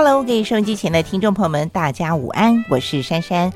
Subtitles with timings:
[0.00, 3.52] Hello，各位收音机前的听众朋友们，大家午安，我是珊珊。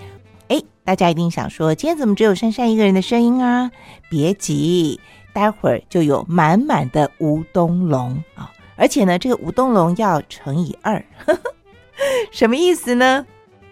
[0.48, 3.70] 哎，大家一定想说，今天怎么只有珊珊一个人的声音啊？
[4.10, 4.98] 别急，
[5.32, 8.50] 待会儿就有满满的吴东龙啊！
[8.74, 11.00] 而且呢，这个吴东龙要乘以二，
[12.32, 13.24] 什么意思呢？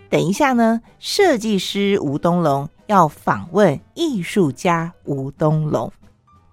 [0.08, 5.92] 等一下呢，设计师吴东龙要访问艺术家吴东龙，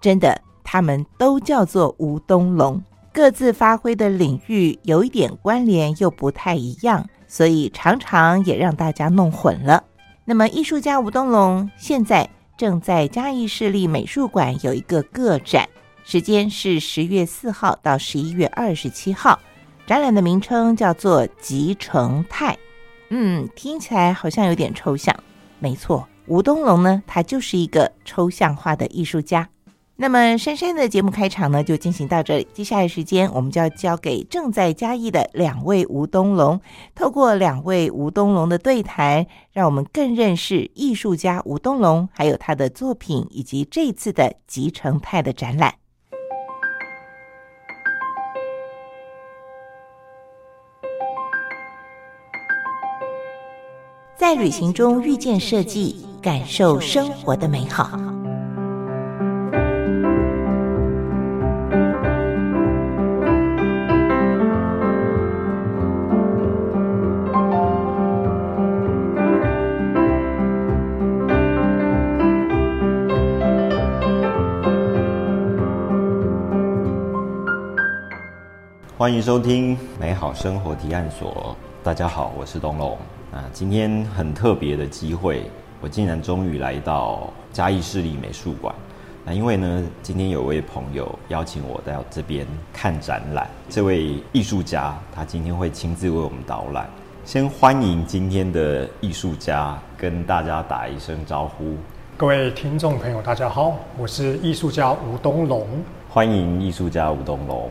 [0.00, 2.82] 真的，他们都叫做吴东龙。
[3.18, 9.82] 各自发挥的领域有一点关联，又不太一样，所以常常也让大家弄混了。
[10.24, 15.68] 那么，艺术家吴东龙现在正在嘉义市立美术馆有一个个展，
[16.04, 19.36] 时间是十月四号到十一月二十七号。
[19.84, 22.54] 展览的名称叫做《集成态》，
[23.08, 25.12] 嗯，听起来好像有点抽象。
[25.58, 29.48] 没错，吴东龙呢，他就是一个抽象化的艺术家。
[30.00, 32.46] 那么，珊珊的节目开场呢，就进行到这里。
[32.54, 36.60] 接下来时间，我们就要交给正在嘉义的两位吴东龙。
[36.94, 45.74] 透过两位吴东龙的对谈，让我们更认识艺术家吴东龙，还有他的作品，以及这次的集成态的展览。
[54.16, 58.17] 在旅行中遇见设计，感受生活的美好。
[78.98, 81.56] 欢迎收听美好生活提案所。
[81.84, 82.98] 大家好，我是东龙。
[83.30, 85.48] 啊，今天很特别的机会，
[85.80, 88.74] 我竟然终于来到嘉义市立美术馆。
[89.24, 93.48] 那因为呢，今天有位朋友邀请我到这边看展览。
[93.68, 96.90] 这位艺术家他今天会亲自为我们导览。
[97.24, 101.76] 先欢迎今天的艺术家，跟大家打一声招呼。
[102.16, 105.64] 各位听众朋友，大家好，我是艺术家吴东龙。
[106.08, 107.70] 欢迎艺术家吴东龙。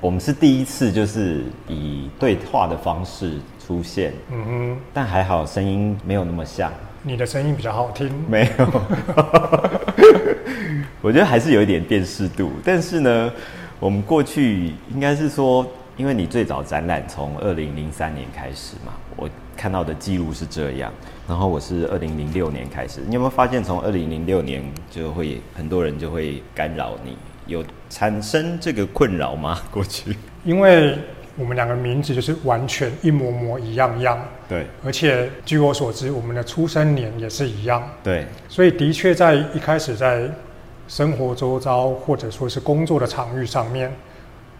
[0.00, 6.72] 我们是第一次，就是以对话的方式出现，嗯哼，但还好声音没有那么像。
[7.02, 8.10] 你的声音比较好听。
[8.26, 8.82] 没有，
[11.02, 12.50] 我觉得还是有一点辨识度。
[12.64, 13.30] 但是呢，
[13.78, 15.66] 我们过去应该是说，
[15.98, 20.90] 因为你最早展览从二零零三年开始嘛，我看到的记录是这样。
[21.28, 27.16] 然后我是二零零六年开始，你有没有发现，从二零零六年就会很多人就会干扰你？
[27.46, 29.60] 有产生这个困扰吗？
[29.70, 30.96] 过去，因为
[31.36, 34.18] 我们两个名字就是完全一模模一样样，
[34.48, 40.28] 对，而且据我所知，我们的出生年也是一样，对，所以的确在一开始在
[40.86, 43.90] 生活周遭或者说是工作的场域上面，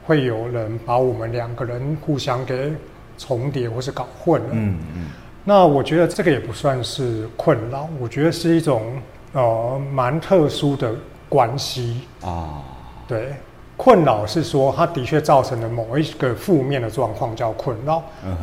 [0.04, 2.72] 会有人把我们两个人互相给
[3.18, 5.06] 重叠或是搞混了，嗯嗯，
[5.44, 9.00] 那我觉得这个也不算是困扰，我觉得是一种
[9.32, 10.94] 呃蛮特殊的
[11.28, 12.02] 关系。
[12.22, 12.62] 啊。
[13.10, 13.34] 对，
[13.76, 18.00] 困扰是说，它的确造成了某一个负面的状况叫困扰。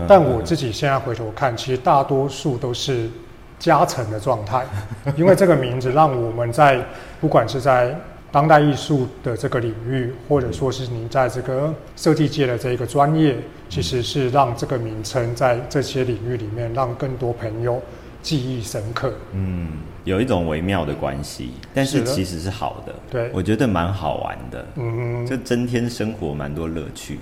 [0.10, 3.10] 但我自己现在回头看，其实大多数都是
[3.58, 4.66] 加成的状态，
[5.16, 6.84] 因为这个名字让我们在
[7.22, 7.96] 不管是在
[8.30, 13.38] 当代艺术的这个领域，或者说是您在这个设计界的这一个专业，
[13.70, 17.82] 其实是让这个名称在这些领域里面让更多朋友
[18.22, 19.14] 记忆深刻。
[19.34, 19.68] 嗯。
[20.04, 22.96] 有一种微妙的关系，但是其实是好的。
[23.12, 24.66] 对，我觉得蛮好玩的。
[24.76, 27.20] 嗯，就增添生活蛮多乐趣。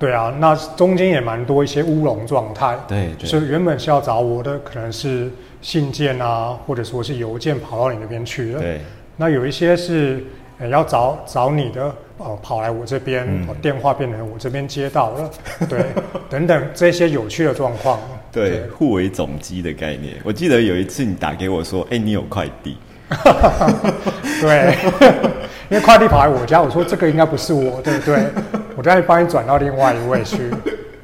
[0.00, 2.76] 对啊，那中间也蛮多一些乌龙状态。
[2.88, 5.30] 对，就是原本是要找我的，可能是
[5.60, 8.60] 信件啊，或者说是邮件跑到你那边去了。
[8.60, 8.80] 对，
[9.16, 10.24] 那有一些是
[10.68, 11.94] 要找找你的。
[12.18, 15.30] 哦，跑来我这边，电话变成我这边接到了，
[15.68, 15.86] 对，
[16.28, 17.98] 等等这些有趣的状况，
[18.32, 20.14] 对，互为总机的概念。
[20.24, 22.76] 我记得有一次你打给我说，哎，你有快递，
[24.40, 24.74] 对，
[25.70, 28.26] 因为快递跑来我家，我说这个应该不是我，对不对？
[28.76, 30.38] 我再帮你转到另外一位去。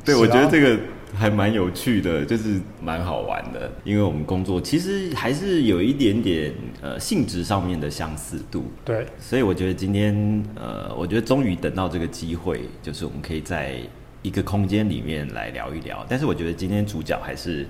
[0.05, 0.79] 对，我觉得这个。
[1.19, 8.71] 还蛮有趣的，就是蛮好玩的，因为我们工作其实还是有一点点呃性质上面的相似度。
[8.85, 10.15] 对，所以我觉得今天
[10.55, 13.79] 呃，我觉得终于等到这个机会，就是我们可以在
[14.23, 16.05] 一个空间里面来聊一聊。
[16.09, 17.67] 但是我觉得今天主角还是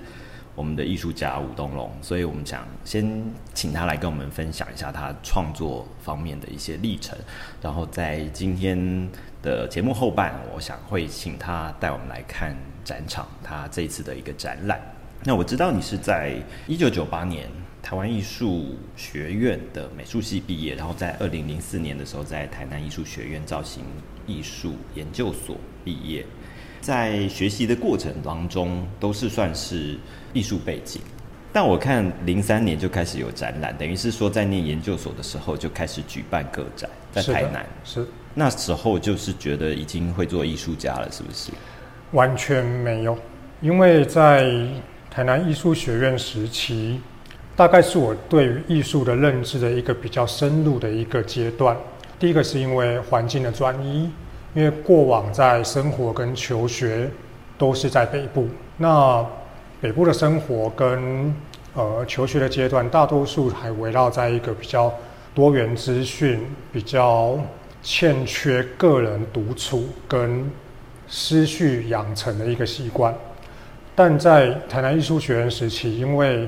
[0.55, 3.23] 我们的艺术家吴东龙，所以我们想先
[3.53, 7.17] 请他来跟我们分享一下他创作方面的一些历程，
[7.61, 9.09] 然后在今天
[9.41, 12.55] 的节目后半，我想会请他带我们来看。
[12.81, 14.79] 展场，他这次的一个展览。
[15.23, 16.33] 那我知道你是在
[16.65, 17.47] 一九九八年
[17.83, 23.83] 台湾艺术学院的美术系毕业，然后在二零零四年的时候在台南艺术学院造型
[24.25, 26.25] 艺术研究所毕业。
[26.81, 29.97] 在学习的过程当中都是算是
[30.33, 31.01] 艺术背景。
[31.51, 37.65] 但我看零三年就开始有展览，等于是说在念研究所的时候就开始举办个展，在台南。
[37.83, 38.05] 是
[38.35, 41.51] 那时候就是觉得已经会做艺术家了，是不是？
[42.11, 43.17] 完全没有，
[43.61, 44.67] 因为在
[45.09, 47.01] 台南艺术学院时期，
[47.55, 51.75] 大概是我对于艺术的认知的一个比较深入的一个阶段。
[52.19, 54.09] 第一个是因为环境的转移，
[54.53, 57.09] 因为过往在生活跟求学
[57.57, 58.47] 都是在北部，
[58.77, 59.25] 那
[59.79, 61.33] 北部的生活跟
[61.73, 64.93] 呃求学的阶段，大多数还围绕在一个比较
[65.35, 66.39] 多元资讯、
[66.71, 67.37] 比较
[67.83, 70.49] 欠缺个人独处跟
[71.07, 73.13] 思绪养成的一个习惯。
[73.95, 76.47] 但在台南艺术学院时期，因为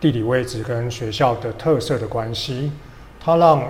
[0.00, 2.72] 地理位置跟学校的特色的关系，
[3.20, 3.62] 它让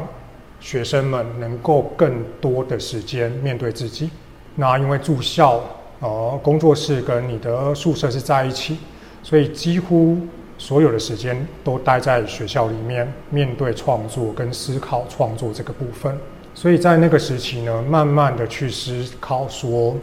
[0.60, 4.10] 学生们能够更多的时间面对自己。
[4.54, 5.60] 那因为住校，
[6.00, 8.78] 呃，工作室跟你的宿舍是在一起，
[9.22, 10.18] 所以几乎
[10.58, 16.18] 所有的时间都待在学校里面，面对创作跟思考创作这个部分。
[16.54, 19.94] 所以在那个时期呢，慢慢的去思考说，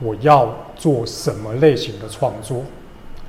[0.00, 2.64] 我要做什么类型的创作，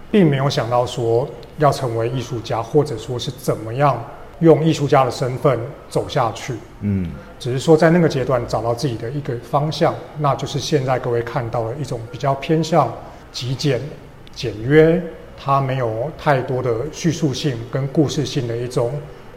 [0.09, 1.27] 并没有想到说
[1.57, 4.01] 要成为艺术家，或者说是怎么样
[4.39, 5.59] 用艺术家的身份
[5.89, 6.53] 走下去。
[6.81, 12.91] 嗯，只是说在那个阶段找到自己的一个方向，那就是现在各位看到的一种比较偏向
[13.31, 13.81] 极简、
[14.33, 15.01] 简约，
[15.37, 18.93] 它没有太多的叙述性跟故事性的一种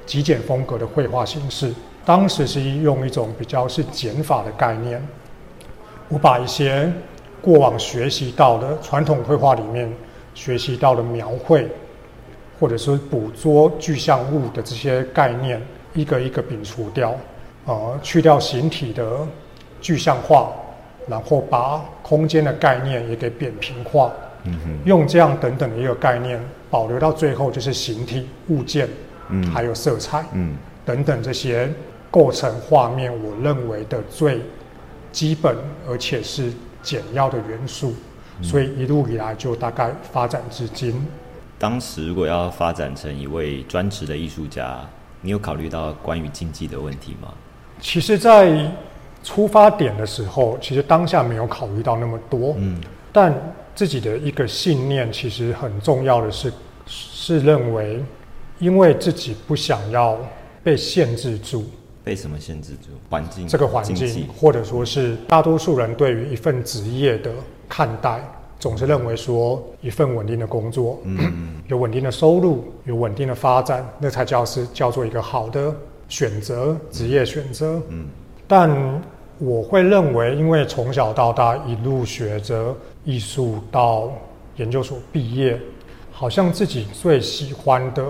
[0.06, 1.72] 极简风格的绘画形式。
[2.04, 5.00] 当时是用一种比较是减法的概念，
[6.08, 6.93] 我把一些
[7.40, 9.93] 过往学习到的传统绘画里面
[10.34, 11.69] 学习到的描绘，
[12.62, 15.61] 或者是捕捉具象物的这些概念，
[15.94, 17.12] 一个一个摒除掉，
[17.67, 19.05] 呃，去掉形体的
[19.81, 20.53] 具象化，
[21.09, 24.12] 然后把空间的概念也给扁平化，
[24.44, 28.88] 嗯哼，用这样等等的一个概念保留到最后，就是形体、物件，
[29.29, 29.44] 嗯。
[29.50, 30.55] 还有色彩，嗯。
[30.85, 31.69] 等等这些
[32.12, 34.41] 构成画面，我认为的最
[35.11, 35.56] 基本
[35.91, 37.93] 而且是简要的元素，
[38.41, 41.05] 所以一路以来就大概发展至今。
[41.62, 44.81] 当时如果要发展成一位专职的艺术家，
[45.20, 47.32] 你有考虑到关于经济的问题吗？
[47.81, 48.69] 其实，在
[49.23, 52.81] 出发点的时候，其实当下没有考虑到那么多，嗯
[53.12, 53.32] 但
[53.76, 56.53] 自己的一个信念其实很重要的是，
[56.85, 58.03] 是认为，
[58.59, 60.19] 因为自己不想要
[60.64, 61.64] 被限制住，
[62.03, 62.88] 被什么限制住？
[63.09, 67.31] 环境这个环境，或者说是大多数人对于一份职业的
[67.69, 68.20] 看待，
[68.62, 75.75] 总是认为说一份稳定的工作，嗯 有稳定的收入，有稳定的发展，那才叫是叫做一个好的
[76.09, 77.82] 选择，职业选择。
[77.88, 78.06] 嗯
[78.47, 78.70] 但
[79.41, 82.73] 我会认为，因为从小到大一路学着
[83.05, 84.12] 艺术到
[84.55, 85.59] 研究所毕业，
[86.12, 88.05] 好像自己最喜欢的，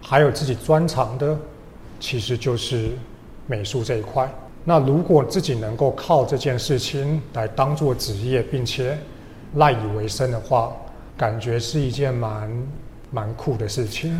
[0.00, 1.36] 还有自己专长的，
[2.00, 2.92] 其实就是
[3.46, 4.26] 美术这一块。
[4.64, 8.96] 那如果自己能够靠这件事情来当做职业，并且
[9.54, 10.72] 赖以为生的话，
[11.16, 12.50] 感觉是一件蛮
[13.10, 14.18] 蛮酷的事情。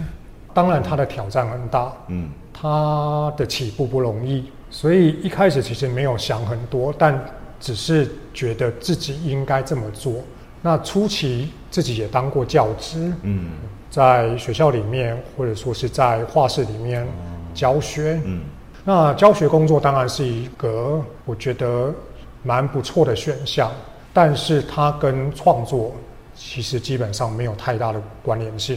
[0.55, 7.19] 当然，它的挑战很大，嗯它的起步不容易，所以一开始其实没有想很多，但
[7.59, 10.15] 只是觉得自己应该这么做。
[10.61, 13.53] 那初期自己也当过教职，嗯
[13.91, 17.07] 在学校里面或者说是在画室里面
[17.55, 18.21] 教学。
[18.25, 18.41] 嗯
[18.85, 21.95] 那教学工作当然是一个我觉得
[22.43, 23.71] 蛮不错的选项，
[24.13, 25.93] 但是它跟创作
[26.35, 28.77] 其实基本上没有太大的关联性，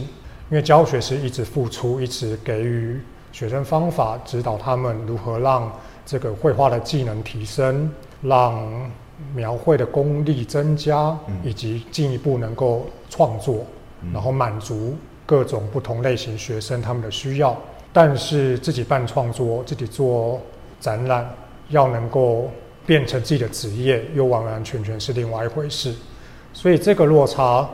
[0.50, 3.00] 因为教学是一直付出，一直给予
[3.32, 5.70] 学生方法，指导他们如何让
[6.04, 7.90] 这个绘画的技能提升，
[8.22, 8.90] 让
[9.34, 13.64] 描绘的功力增加，以及进一步能够创作，
[14.12, 17.56] 然后满足各种不同类型学生他们的需要。
[17.92, 20.40] 但是自己办创作，自己做
[20.78, 21.28] 展览，
[21.70, 22.50] 要能够
[22.86, 25.92] 变成自己的职业，又完完全全是另外一回事。
[26.52, 27.68] 所以这个落差，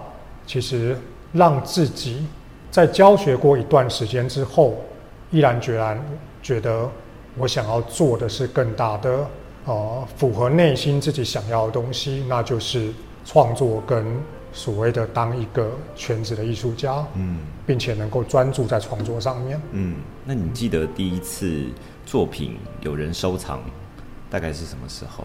[0.46, 0.96] 其实
[1.32, 2.26] 让自己
[2.70, 4.82] 在教学过一段时间之后，
[5.30, 6.02] 毅然决然
[6.42, 6.88] 觉得
[7.36, 9.26] 我想要做的是更大的，
[9.66, 12.90] 呃，符合内心自己想要的东西，那就是
[13.24, 14.04] 创作跟
[14.52, 19.60] 所谓的当一个全职的艺术家，嗯并且能够专注在创作上面。
[19.72, 19.94] 嗯。
[20.24, 21.64] 那你记得第一次
[22.04, 23.60] 作品有人收藏，
[24.32, 25.24] 大概是什么时候？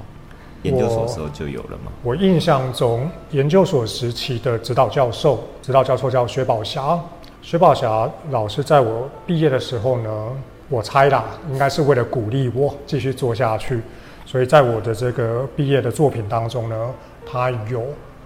[0.63, 1.91] 研究所时候就有了吗？
[2.03, 6.99] 我印象中，研究所时期的指导教授，指导教授叫薛宝霞。
[7.41, 10.27] 薛宝霞老师在我毕业的时候呢，
[10.67, 13.81] 我猜啦，应该是为了鼓励我继续做下去，
[14.25, 16.93] 所以在我的这个毕业的作品当中呢，
[17.25, 17.85] 他有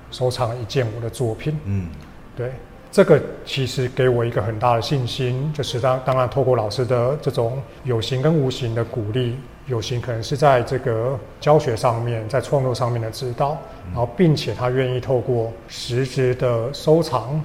[0.10, 1.56] 收藏了一件我的作品。
[1.66, 1.88] 嗯，
[2.36, 2.54] 对，
[2.92, 17.42] 这个其实给我一个很大的信心，就是当当然透过老师的这种有形跟无形的鼓励，有形可能是在这个教学上面，在创作上面的指导，然后并且他愿意透过实质的收藏，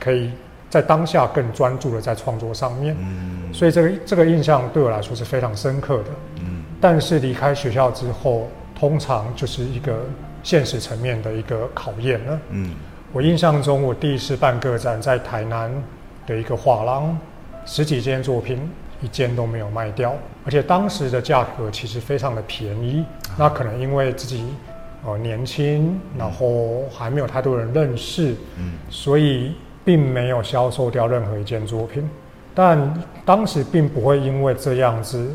[0.00, 0.30] 可以
[0.68, 2.96] 在当下更专注的在创作上面。
[2.98, 6.10] 嗯，所以这个这个印象对我来说是非常深刻的。
[6.40, 10.04] 嗯，但是离开学校之后，通常就是一个
[10.42, 12.40] 现实层面的一个考验了。
[12.50, 12.74] 嗯，
[13.12, 15.70] 我印象中，我第一次办个展在台南
[16.26, 17.16] 的一个画廊，
[17.64, 18.58] 十几件作品，
[19.04, 20.14] 一件都没有卖掉，
[20.46, 23.04] 而且当时的价格其实非常的便宜。
[23.36, 24.46] 那可能因为自己
[25.04, 32.08] 呃年轻，然后还没有太多人认识，嗯，所以并没有销售掉任何一件作品。
[32.54, 35.28] 但当时并不会因为这样子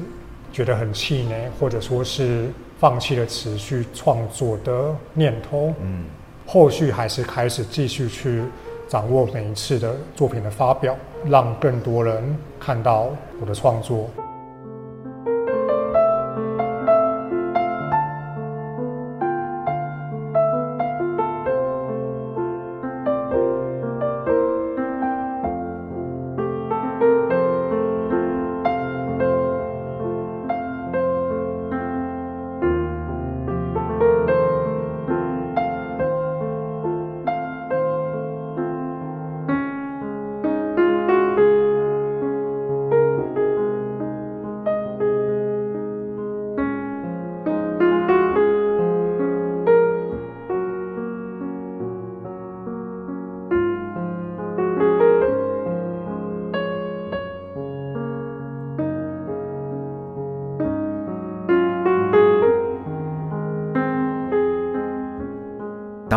[0.52, 2.48] 觉得很气馁，或者说是
[2.80, 5.72] 放弃了持续创作的念头。
[5.84, 6.06] 嗯，
[6.48, 8.42] 后续还是开始继续去
[8.90, 10.96] 掌握每一次的作品的发表，
[11.28, 13.08] 让更多人看到
[13.40, 14.10] 我的创作。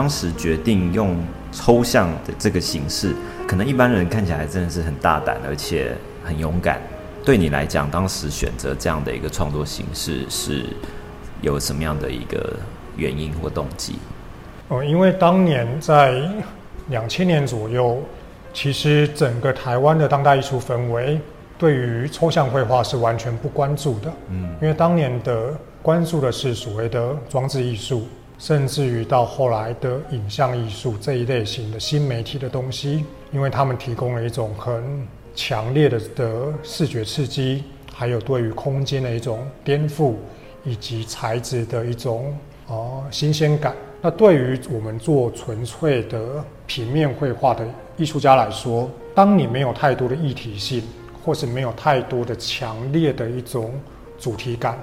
[0.02, 1.16] 当时决定用
[1.52, 3.14] 抽象的这个形式，
[3.46, 5.92] 可能一般人看起来真的是很大胆，而且
[6.24, 6.82] 很勇敢。
[7.24, 10.64] 对你来讲，当时选择这样的一个创作形式，是
[11.40, 12.56] 有什么样的一个
[12.96, 13.94] 原因或动机？
[14.66, 16.28] 哦，因为当年在
[16.88, 18.02] 两千年左右，
[18.52, 21.16] 其实整个台湾的当代艺术氛围
[21.56, 24.12] 对于抽象绘画是完全不关注的。
[24.30, 28.08] 嗯因为当年的关注的是所谓的装置艺术，
[28.42, 37.62] 甚至于到后来的影像艺术这一类型的新媒体的东西，因为他们提供了一种很强烈的的视觉刺激，
[37.94, 40.14] 还有对于空间的一种颠覆，
[40.64, 43.76] 以及材质的一种哦、新鲜感。
[44.00, 47.64] 那对于我们做纯粹的平面绘画的
[47.96, 50.82] 艺术家来说，当你没有太多的议题性，
[51.24, 53.72] 或是没有太多的强烈的一种
[54.18, 54.76] 主题感，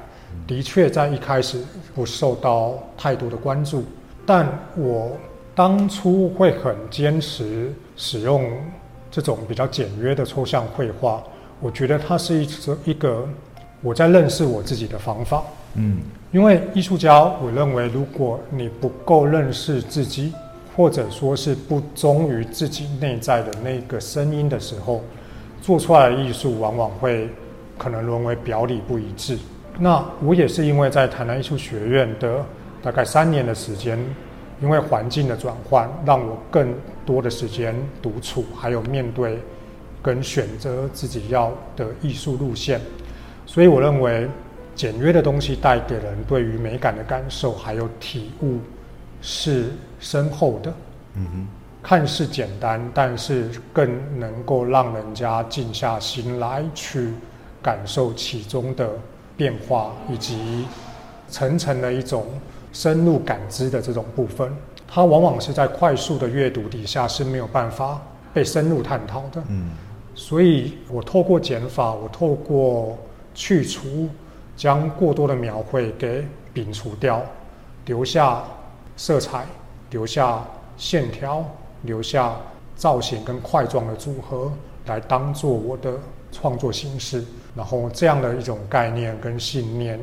[0.48, 1.60] 的确在一开始
[1.94, 3.84] 不受到太多的关注。
[4.26, 5.12] 但我
[5.56, 8.52] 当初会很坚持使用
[9.12, 11.24] 这种比较简约的抽象绘画，
[11.60, 13.28] 我觉得它是一个一个
[13.82, 15.44] 我在认识我自己的方法。
[15.76, 15.98] 嗯
[16.32, 20.32] 因为艺术家，我认为如果你不够认识自己，
[20.78, 25.02] 或者说是不忠于自己内在的那个声音的时候，
[25.60, 27.28] 做出来的艺术往往会
[27.80, 29.40] 可能沦为表里不一致。
[29.78, 32.44] 那我也是因为在台南艺术学院的
[32.82, 34.00] 大概三年的时间，
[34.62, 36.74] 因为环境的转换，让我更
[37.06, 39.40] 多的时间独处，还有面对
[40.02, 42.82] 跟选择自己要的艺术路线。
[43.46, 44.28] 所以我认为。
[44.76, 48.60] 简约的东西带给人对于美感的感受还有体悟
[49.22, 50.74] 是深厚的，
[51.16, 51.48] 嗯哼，
[51.84, 57.12] 看似简单，但是更能够让人家静下心来去
[57.62, 58.90] 感受其中的
[59.40, 60.68] 变化，以及
[61.30, 62.26] 层层的一种
[62.74, 64.54] 深入感知的这种部分。
[64.86, 68.02] 它往往是在快速的阅读底下是没有办法
[68.34, 69.42] 被深入探讨的。
[69.48, 69.72] 嗯
[70.14, 72.98] 所以我透过减法，我透过
[73.34, 74.10] 去除。
[74.58, 76.22] 将过多的描绘给
[76.54, 77.24] 摒除掉，
[77.86, 78.44] 留下
[78.98, 79.46] 色彩，
[79.90, 81.46] 留下线条，
[81.84, 82.36] 留下
[82.76, 84.52] 造型跟块状的组合，
[84.88, 85.94] 来当做我的
[86.34, 87.24] 创作形式。
[87.56, 90.00] 然后这样的一种概念跟信念，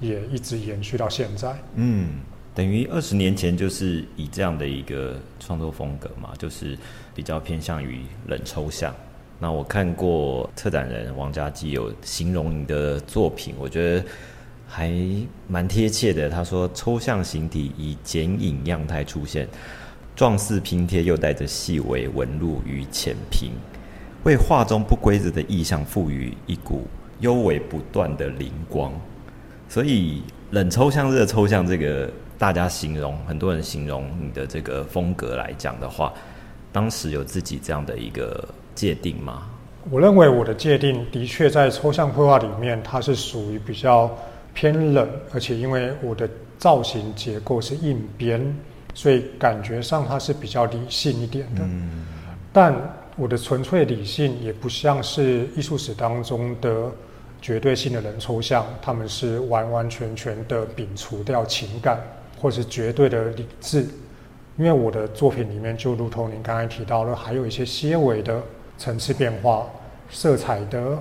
[0.00, 1.56] 也一直延续到现在。
[1.74, 2.08] 嗯，
[2.54, 6.76] 等于二十年前就是以这样的一个创作风格嘛，就是
[7.14, 8.94] 比较偏向于冷抽象。
[9.40, 14.04] 那我看过策展人王家基有形容你的作品，我觉得
[14.66, 14.92] 还
[15.46, 16.28] 蛮贴切的。
[16.28, 19.48] 他说，抽象形体以剪影样态出现，
[20.16, 23.52] 状似拼贴，又带着细微纹路与浅平，
[24.24, 26.86] 为画中不规则的意象赋予一股
[27.20, 28.92] 幽微不断的灵光。
[29.68, 36.12] 所以，冷抽象、热抽象这个大家形容，很多人形容你的这个风格来讲的话，
[36.72, 39.42] 当时有自己这样的一个界定吗？
[39.90, 44.10] 我认为我的界定的确在抽象绘画里面，它是属于比较
[44.52, 48.54] 偏冷，而且因为我的造型结构是硬边，
[48.92, 51.62] 所以感觉上它是比较理性一点的。
[51.62, 52.06] 嗯
[52.50, 52.74] 但
[53.18, 56.88] 我的纯粹理性也不像是艺术史当中的
[57.42, 61.98] 绝对性的人抽象，他们是完完全全的摒除掉情感，
[62.40, 63.84] 或是绝对的理智。
[64.56, 68.40] 因为我的作品里面，就如同您刚才提到了，还有一些些微的
[68.76, 69.66] 层次变化、
[70.10, 70.96] 色彩的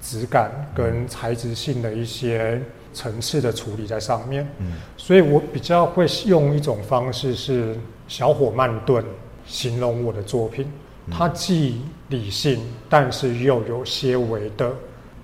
[0.00, 2.60] 质感跟材质性的一些
[2.94, 4.46] 层次的处理在上面。
[4.58, 7.76] 嗯所以我比较会用一种方式是
[8.08, 9.04] 小火慢炖
[9.46, 10.70] 形容我的作品。
[11.10, 14.70] 它既理性，但是又有些微的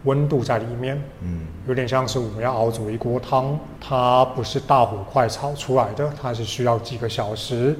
[0.05, 7.75] 温度在里面，嗯有点像是我们要熬煮一锅汤，它不是大火快炒出来的，它是需要几个小时，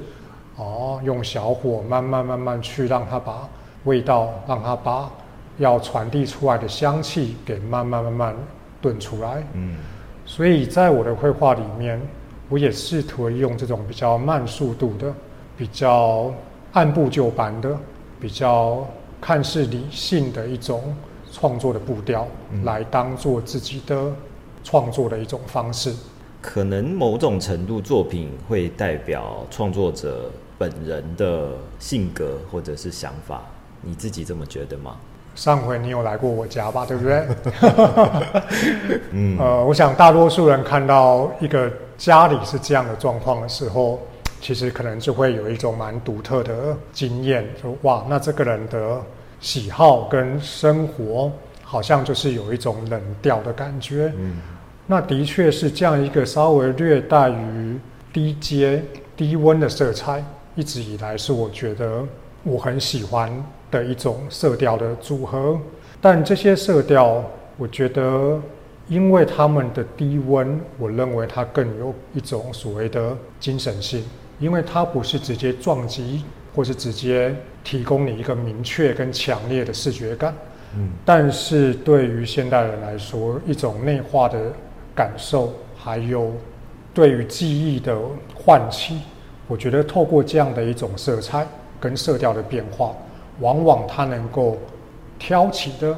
[0.55, 3.47] 哦，用小火慢慢慢慢去让它把
[3.83, 5.11] 味道，让它把
[5.57, 8.35] 要传递出来的香气给慢慢慢慢
[8.81, 9.43] 炖出来。
[9.53, 9.77] 嗯
[10.25, 12.01] 所以在我的绘画里面，
[12.49, 15.13] 我也试图用这种比较慢速度的、
[15.55, 16.33] 比较
[16.73, 17.77] 按部就班的、
[18.19, 18.85] 比较
[19.21, 20.95] 看似理性的一种
[21.31, 24.11] 创作的步调，嗯来当做自己的
[24.63, 25.93] 创作的一种方式。
[26.41, 33.41] 可能某种程度作品会代表创作者本人的性格或者是想法，
[33.81, 34.95] 你自己这么觉得吗？
[35.33, 37.27] 上回你有来过我家吧，对不对？
[39.11, 43.99] 嗯呃，我想大多数人看到一个家里是这样的状况的时候，
[44.45, 49.01] 其实可能就会有一种蛮独特的经验，说哇，那这个人的
[49.39, 51.31] 喜好跟生活
[51.63, 54.13] 好像就是有一种冷调的感觉。
[54.19, 54.37] 嗯
[54.85, 57.75] 那的确是这样一个稍微略带于
[58.13, 58.83] 低阶、
[59.17, 62.03] 低温的色彩，一直以来是我觉得
[62.43, 63.31] 我很喜欢
[63.71, 65.59] 的一种色调的组合。
[65.99, 67.23] 但这些色调，
[67.57, 68.39] 我觉得
[68.87, 74.03] 因为他们的低温，我认为它更有一种所谓的精神性，
[74.39, 76.23] 因为它不是直接撞击，
[76.55, 80.33] 或是直接提供你一个明确跟强烈的视觉感。
[80.77, 84.51] 嗯但是对于现代人来说，一种内化的
[84.93, 86.33] 感受，还有
[86.93, 87.97] 对于记忆的
[88.33, 88.99] 唤起，
[89.47, 91.47] 我觉得透过这样的一种色彩
[91.79, 92.93] 跟色调的变化，
[93.39, 94.57] 往往它能够
[95.17, 95.95] 挑起的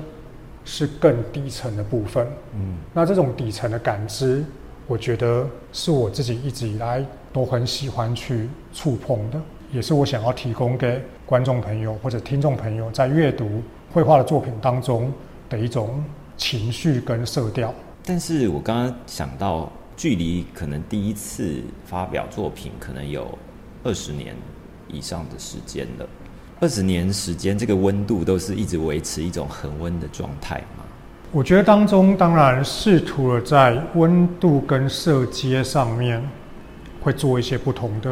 [0.64, 2.28] 是更低层的部分。
[2.54, 4.44] 嗯那这种底层的感知，
[4.86, 7.04] 我觉得是我自己一直以来
[7.38, 9.40] 都很喜欢去触碰的，
[9.72, 13.62] 也是我想要提供给观众朋友或者听众朋友在阅读
[13.94, 15.14] 绘画的作品当中
[15.48, 16.04] 的一种
[16.36, 17.72] 情绪跟色调。
[18.04, 23.38] 但是我刚刚想到，距离可能第一次发表作品可能有
[23.84, 24.36] 二十年
[24.88, 26.10] 以上的时间了。
[26.60, 30.84] 二十年时间，这个温度都是一直维持一种恒温的状态嘛？
[31.32, 36.20] 我觉得当中当然试图了在温度跟色阶上面
[37.08, 38.12] 会做一些不同的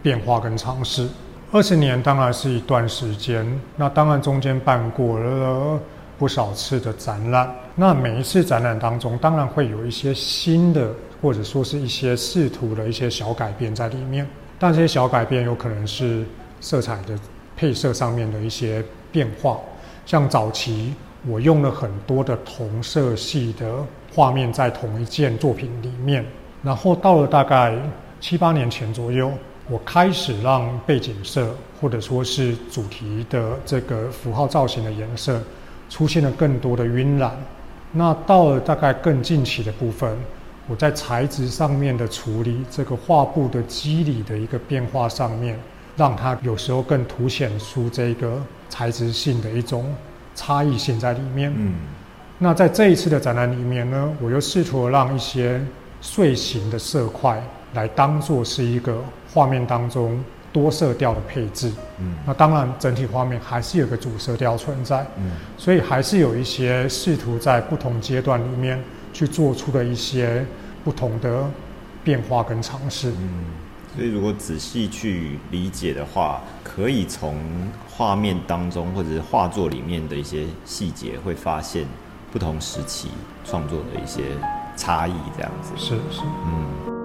[0.00, 1.08] 变化跟尝试。
[1.50, 5.80] 二十年当然是一段时间，那当然中间办过了
[6.16, 7.52] 不少次的展览。
[7.74, 10.88] 那每一次展览当中，当然会有一些新的，
[11.20, 14.24] 或者说是一些试图的一些小改变在里面。
[14.56, 16.24] 但这些小改变有可能是
[16.60, 17.18] 色彩的
[17.56, 19.58] 配色上面的一些变化，
[20.06, 20.94] 像早期
[21.26, 23.66] 我用了很多的同色系的
[24.14, 26.24] 画面在同一件作品里面，
[26.62, 27.76] 然后到了大概
[28.22, 29.32] 七八年前左右，
[29.68, 35.42] 我开始让背景色或者说是主题的这个符号造型的颜色
[35.90, 37.36] 出现了更多的晕染。
[37.90, 40.16] 那到了大概更近期的部分，
[40.68, 45.58] 我在材质上面的处理，这个画布的肌理的一个变化上面，
[45.96, 49.92] 让它有时候更凸显出这个材质性的一种
[50.36, 51.52] 差异性在里面。
[51.56, 51.74] 嗯
[52.38, 55.60] 那在这一次的展览里面呢，我又试图让一些
[56.00, 57.42] 碎形的色块
[57.74, 61.72] 来当做是一个画面当中多色调的配置。
[61.98, 68.78] 嗯那当然，整体画面还是有个主色调存在，嗯所以还是有一些试图在不同阶段里面
[69.12, 70.44] 去做出的一些
[70.84, 71.44] 不同的
[72.04, 73.10] 变化跟尝试。
[73.10, 73.44] 嗯。
[73.94, 77.36] 所以如果仔细去理解的话，可以从
[77.88, 81.86] 画面当中或者是画作里面的一些细节，会发现
[82.32, 83.10] 不同时期
[83.44, 84.22] 创作的一些
[84.78, 85.72] 差异，这样子。
[85.76, 86.22] 是是。
[86.46, 87.01] 嗯。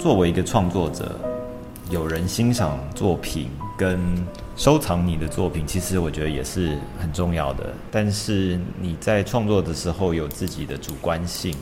[0.00, 1.14] 作为一个创作者，
[1.90, 4.00] 有人欣赏作品跟
[4.56, 7.66] 收藏你的作品，其实我觉得也是很重要的。
[7.90, 11.54] 但是你在创作的时候有自己的主观性，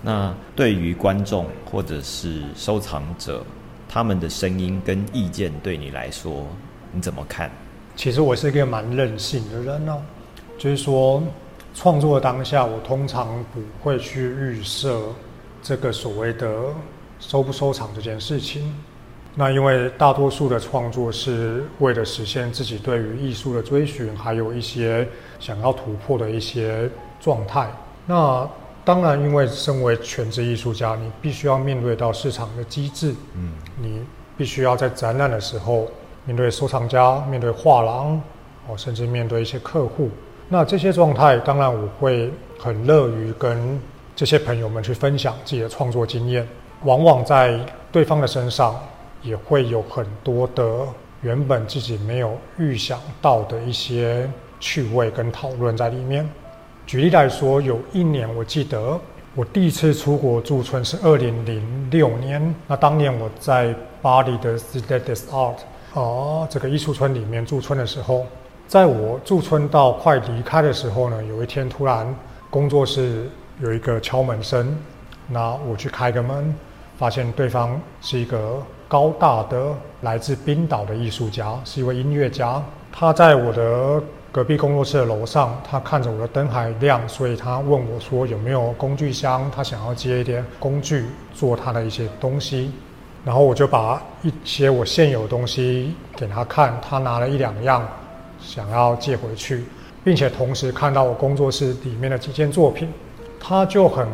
[0.00, 3.44] 那对于观众或者是收藏者，
[3.90, 6.46] 他们的声音跟意见对你来说，
[6.92, 7.50] 你怎么看？
[7.94, 10.00] 其实我是一个蛮任性的人哦，
[10.56, 11.22] 就是说
[11.74, 14.98] 创作当下，我通常不会去预设
[15.62, 16.48] 这个所谓的
[17.22, 18.74] 收不收藏这件事情。
[19.34, 25.08] 那因为大多数的创作是为了实现自己对于艺术的追寻，还有一些
[25.40, 27.70] 想要突破的一些状态。
[28.04, 28.46] 那
[28.84, 34.04] 当然，因为身为全职艺术家，你必须要面对到市场的机制，嗯，你
[34.36, 35.88] 必须要在展览的时候
[36.26, 38.20] 面对收藏家、面对画廊，
[38.68, 40.10] 哦，甚至面对一些客户。
[40.48, 43.80] 那这些状态，当然我会很乐于跟
[44.14, 46.46] 这些朋友们去分享自己的创作经验，
[46.84, 47.58] 往往在
[47.90, 48.78] 对方的身上。
[49.24, 50.80] 也会有很多的
[51.20, 56.28] 原本自己没有预想到的一些趣味跟讨论在里面。
[56.88, 58.98] 举例来说，有一年我记得
[59.36, 65.60] 我第一次出国驻村是二零零六年，那当年我在巴黎的 c i t a des Arts
[65.94, 68.26] 哦这个艺术村里面驻村的时候，
[68.66, 72.12] 在我驻村到快离开的时候呢，有一天突然
[72.50, 74.76] 工作室有一个敲门声，
[75.28, 76.52] 那我去开个门，
[77.02, 78.62] 发现对方是一个。
[78.86, 82.62] 高大的来自冰岛的艺术家，是一位音乐家。
[82.92, 92.70] 他在我的隔壁工作室的楼上，他看着我的灯还亮，所以他问我说有没有工具箱，他想要接一点工具做他的一些东西。
[93.24, 97.88] 然后我就把一些我现有的东西给他看，他拿了一两样
[98.42, 99.64] 想要借回去，
[100.04, 102.92] 并且同时看到我工作室里面的几件作品，
[103.40, 104.06] 他就很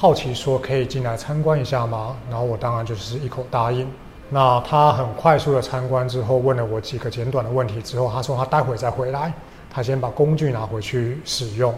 [0.00, 2.16] 好奇说可以进来参观一下吗？
[2.30, 3.86] 然后我当然就是一口答应。
[4.30, 9.30] 那他很快速的参观之后，问了我几个简短的问题之后，他说他待会再回来，
[9.68, 11.74] 他先把工具拿回去使用。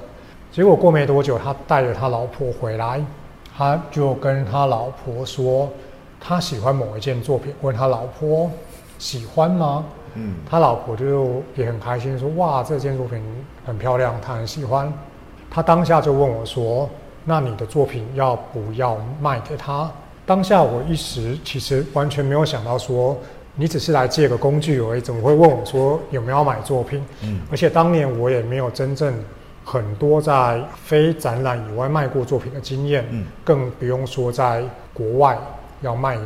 [0.52, 3.04] 结果过没多久，他带着他老婆回来，
[3.58, 5.68] 他就跟他老婆说
[6.20, 8.48] 他喜欢某一件作品，问他老婆
[9.00, 9.84] 喜欢吗？
[10.14, 13.20] 嗯，他老婆就也很开心说哇，这件作品
[13.66, 14.92] 很漂亮，他很喜欢。
[15.50, 16.88] 他当下就问我说，
[17.24, 19.90] 那你的作品要不要卖给他？
[20.24, 23.16] 当下我一时其实完全没有想到说，
[23.56, 27.04] 你只是来借个工具而已，怎么会问我说有没有买作品？
[27.22, 29.12] 嗯，而且当年我也没有真正
[29.64, 34.62] 很多在非展览以外卖过作品的经验，嗯，更不用说在
[34.94, 35.36] 国外
[35.80, 36.16] 要卖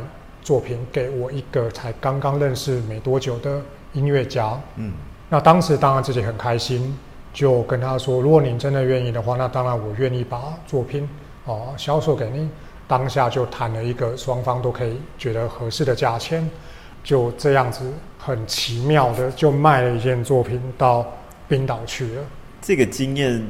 [0.41, 3.59] 作品给我一个才刚刚认识没多久的
[3.93, 4.93] 音乐家，嗯，
[5.27, 6.97] 那当时当然自己很开心，
[7.37, 11.07] 就跟他说，如果您真的愿意的话，那当然我愿意把作品
[11.45, 12.49] 哦销售给您。
[12.87, 16.49] 当下就谈了一个双方都可以觉得合适的价钱，
[17.03, 21.05] 就这样子很奇妙的就卖了一件作品到
[21.47, 22.23] 冰岛去了。
[22.59, 23.45] 这个经验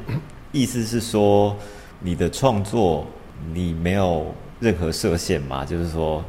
[0.52, 1.56] 意思是说，
[2.02, 3.08] 你的创作
[3.54, 4.26] 你没有
[4.60, 5.64] 任何设限吗？
[5.64, 6.22] 就是说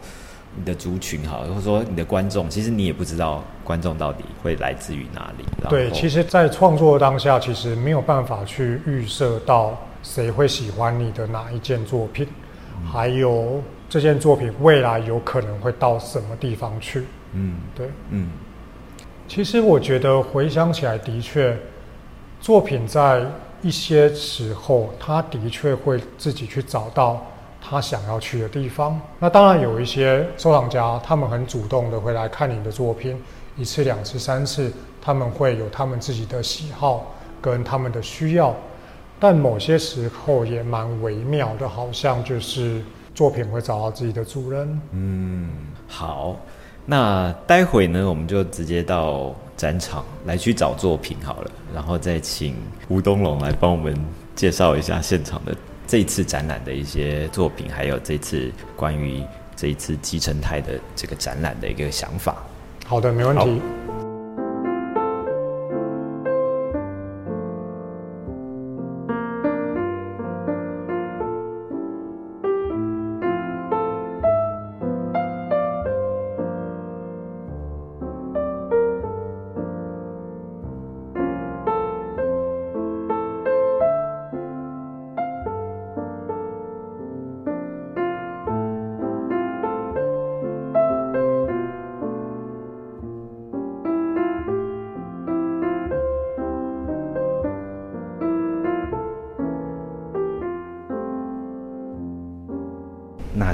[0.59, 5.44] 你的族群好，或者说你的观众，其实你也不知道观众到底会来自于哪里。
[5.68, 12.27] 对，其实，在创作当下，其实没有办法去预设到谁会喜欢你的哪一件作品。
[12.92, 17.05] 还有这件作品未来有可能会到什么地方去？
[17.33, 18.29] 嗯，对，嗯。
[19.27, 21.57] 其实我觉得回想起来，的确，
[22.40, 23.27] 作品在
[23.62, 27.27] 一些时候，他的确会自己去找到
[27.61, 29.01] 他想要去的地方。
[29.18, 33.21] 那当然有一些收藏家，他们很主动的会来看你的作品，
[33.57, 38.55] 一次、两次、三次，他们会有他们自己的喜好跟他们的需要。
[39.21, 42.81] 但某些时候也蛮微妙的，好像就是
[43.14, 44.81] 作品会找到自己的主人。
[44.92, 45.51] 嗯，
[45.88, 46.37] 好，
[46.87, 52.55] 那待会呢，我们就直接到展场来去找作品好了，然后再请
[52.88, 53.92] 吴东龙来帮我们
[54.37, 55.53] 介绍一下现场的
[55.88, 59.22] 这次展览的一些作品，还有这次关于
[59.57, 62.37] 这一次基成态的这个展览的一个想法。
[62.85, 63.78] 好的，没问题。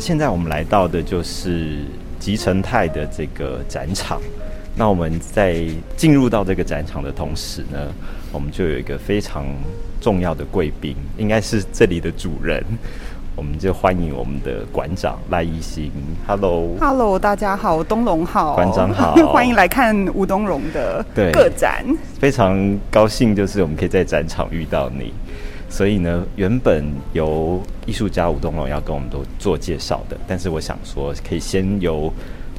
[0.04, 1.78] 现在我们来到的就是
[2.20, 4.20] 集成泰的这个展场。
[4.76, 5.64] 那我们在
[5.96, 7.90] 进入到这个展场的同时呢，
[8.30, 9.46] 我们就有一个非常
[10.02, 12.62] 重要的贵宾，应该是这里的主人。
[13.34, 15.90] 我们就欢迎我们的馆长赖一兴
[16.26, 21.82] ，Hello，Hello，大家好，东龙好，馆长好，欢迎来看吴东荣的个展，
[22.20, 25.14] 非常高兴，就是我们可以在展场遇到你。
[25.68, 32.12] 所以呢，原本由艺术家吴东龙要跟我们都做介绍的，但是我想说，可以先由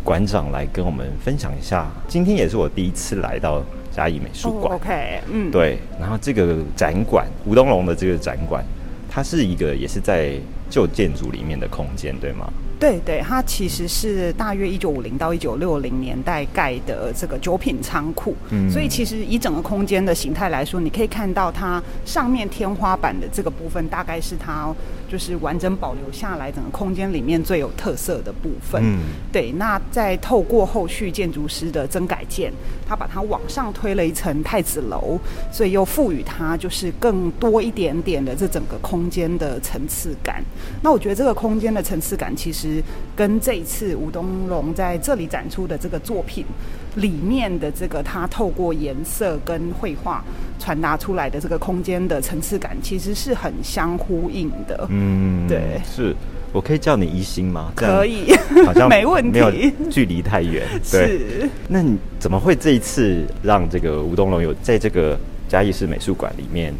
[0.03, 1.89] 馆长来跟我们分享一下。
[2.07, 8.63] 今天也是我第一次来到嘉义美术馆，OK，嗯，对，然后这个展馆吴东龙的这个展馆，
[9.09, 10.33] 它是一个也是在。
[10.67, 12.51] 旧建筑里面的空间，对吗？
[12.79, 24.73] 对对，它其实是大约一九五零到一九六零年代盖的这个酒品仓库，嗯，所以其实以整个空间的形态来说，你可以看到它上面天花板的这个部分，大概是它
[25.09, 28.81] 就是完整保留下来整个空间里面最有特色的部分。
[28.83, 28.99] 嗯，
[29.31, 29.51] 对。
[29.53, 32.51] 那再透过后续建筑师的增改建，
[32.87, 35.19] 他把它往上推了一层太子楼，
[35.51, 40.43] 所以又赋予它就是更多一点点的这整个空间的层次感。
[40.81, 42.83] 那我觉得这个空间的层次感其实。
[43.15, 46.45] 跟这一次吴东龙在这里展出的这个作品
[46.95, 50.23] 里面的这个，它透过颜色跟绘画
[50.59, 54.87] 传达出来的这个空间的层次感，其实是很相呼应的。
[54.89, 56.15] 嗯，对，是
[56.51, 57.71] 我可以叫你一心吗？
[57.75, 58.33] 可以，
[58.65, 59.51] 好像 没问题，没有
[59.89, 60.65] 距离太远。
[60.83, 66.73] 是，那你怎么会这一次让这个吴东龙有在这个嘉义市美术馆里面？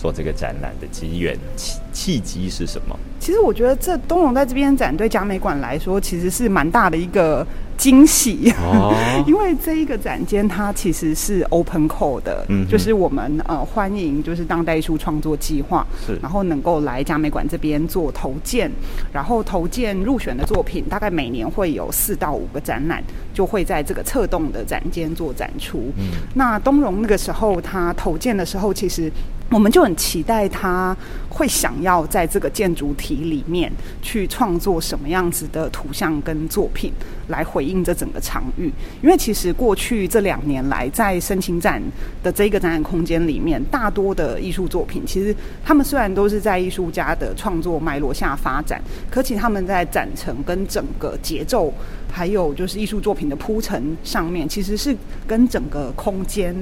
[0.00, 2.96] 做这个展览的机缘契契机是什么？
[3.18, 7.44] 其实我觉得这东龙在这边展对嘉美馆来说，其实是蛮大的一个
[7.78, 8.94] 惊喜哦。
[9.26, 18.70] 因为这一个展间它其实是 open call 的，嗯，就是我们呃欢迎就是当代艺术创作计划，是，然后能够来嘉美馆这边做投件，
[19.12, 25.90] 然后投件入选的作品，大概每年会有四到五个展览，就会在这个策动的展间做展出。
[25.96, 29.10] 嗯，那东荣那个时候他投件的时候，其实。
[29.50, 30.96] 我们就很期待他
[31.30, 36.92] 会想要在这个建筑体里面去创作什么样子的图像跟作品，
[37.28, 38.70] 来回应这整个场域。
[39.02, 41.82] 因为其实过去这两年来，在申请展
[42.22, 45.34] 的这个展览空间里面，大多的艺术作品，其实
[45.64, 51.72] 他们虽然都是在艺术家的创作脉络下发展，可其他们在展陈跟整个节奏，
[52.10, 56.54] 还有就是艺术作品的铺陈上面，其实是跟整个空间。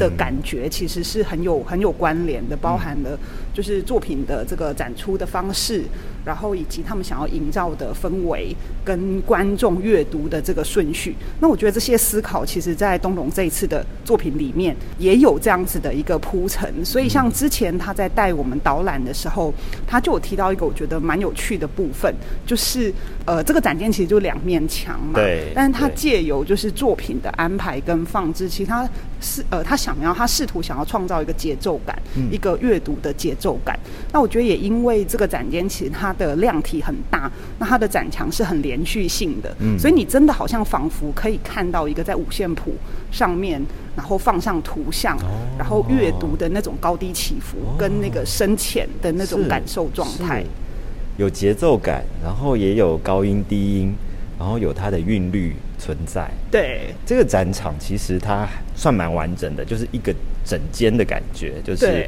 [0.00, 3.16] 的感觉其实是很有很有关联的，包含了
[3.60, 5.84] 就是作品的这个展出的方式，
[6.24, 11.14] 然后以及他们想要营造的氛围跟观众阅读的这个顺序。
[11.40, 16.82] 那我觉得这些思考，其实在东龙这一次的作品里面也有这样子的一个铺陈。
[16.82, 19.52] 所以像之前他在带我们导览的时候，
[19.86, 22.14] 他就有提到一个我觉得蛮有趣的部分，
[22.46, 22.90] 就是
[23.26, 28.88] 呃这个展间其实就两面墙嘛，对，但是他借由就是作品的安排跟放置，其他
[29.20, 29.62] 是呃。
[29.62, 31.96] 他想要，他试图想要创造一个节奏感，
[32.28, 33.78] 一个阅读的节奏感。
[34.12, 37.30] 那我觉得也因为这个展间其实它的量体很大，
[37.60, 42.74] 那它的展墙是很连续性的，所以你真的好像仿佛可以看到一个在五线谱
[43.12, 43.62] 上面，
[43.94, 45.16] 然后放上图像，
[45.56, 50.44] 然后阅读的那种高低起伏跟那个深浅的那种感受状态，
[51.16, 53.94] 有节奏感，然后也有高音低音。
[54.40, 56.26] 然后有它的韵律存在。
[56.50, 60.14] 对，这个展场其实它算蛮完整的，就是一个
[60.46, 62.06] 整间的感觉，就是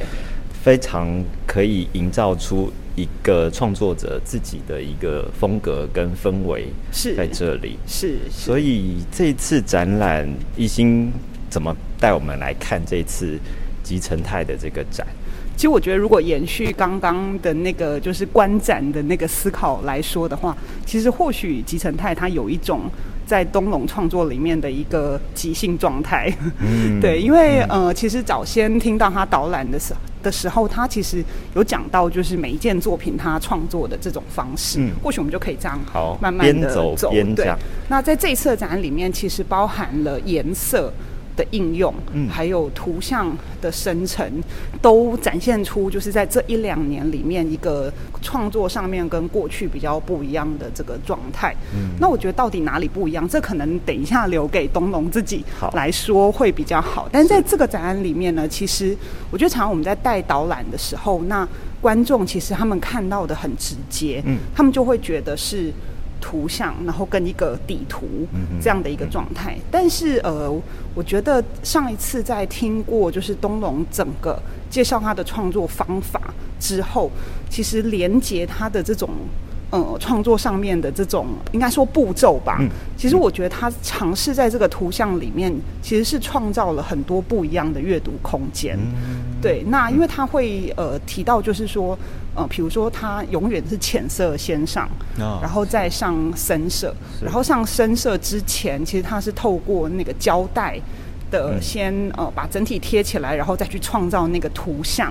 [0.65, 7.77] 非常可以营造出一个创作者自己的一个风格跟氛围是在这里。
[7.87, 11.13] 是，所以这次展览，一心
[11.51, 13.39] 怎么带我们来看这次
[13.83, 15.07] 集成态的这个展？
[15.63, 22.81] 其实我觉得，如果延续刚刚的那个就是观展的那个思考来说的话，其实或许吉成泰他有一种
[23.25, 26.29] 在东龙创作里面的一个即兴状态。
[26.59, 34.81] 嗯， 对，因为呃，其实早先听到他导览的时的时候，他其实有讲到就是每一件作品他创作的这种方式。
[34.81, 37.57] 嗯，或许我们就可以这样好慢慢的走边讲。
[37.89, 40.93] 那在这一次展里面，其实包含了颜色。
[41.37, 44.31] 的应用，嗯，还有图像的生成，
[44.81, 51.55] 都展现出就是在这一两年里面一个创作上面跟过去比较不一样的这个状态。
[51.75, 53.29] 嗯，那我觉得到底哪里不一样？
[53.29, 57.09] 这可能等一下留给东龙自己来说会比较好。
[57.11, 58.97] 但在这个展览里面呢，其实
[59.31, 61.49] 我觉得常常我们在带导览的时候，那
[61.81, 65.73] 观众其实他们看到的很直接，嗯，他们就会觉得是。
[66.23, 68.07] 图像，然后跟一个底图
[68.63, 70.51] 这样的一个状态，但是呃，
[70.95, 76.21] 我觉得上一次在听过就是东龙整个介绍他的创作方法
[76.61, 77.11] 之后，
[77.51, 79.11] 其实连接他的这种
[79.71, 82.59] 呃创作上面的这种应该说步骤吧。
[82.61, 88.79] 嗯，其实我觉得他尝试在这个图像里面，其实是创造了很多不一样的阅读空间。
[88.79, 89.65] 嗯，对。
[89.67, 91.99] 那因为他会呃提到，就是说
[92.35, 100.79] 呃，比如说他永远是浅色先上，然后再上深色，然后上深色之前，其实它是透过那个胶带。
[101.33, 105.11] 的先呃把整体贴起来，然后再去创造那个图像，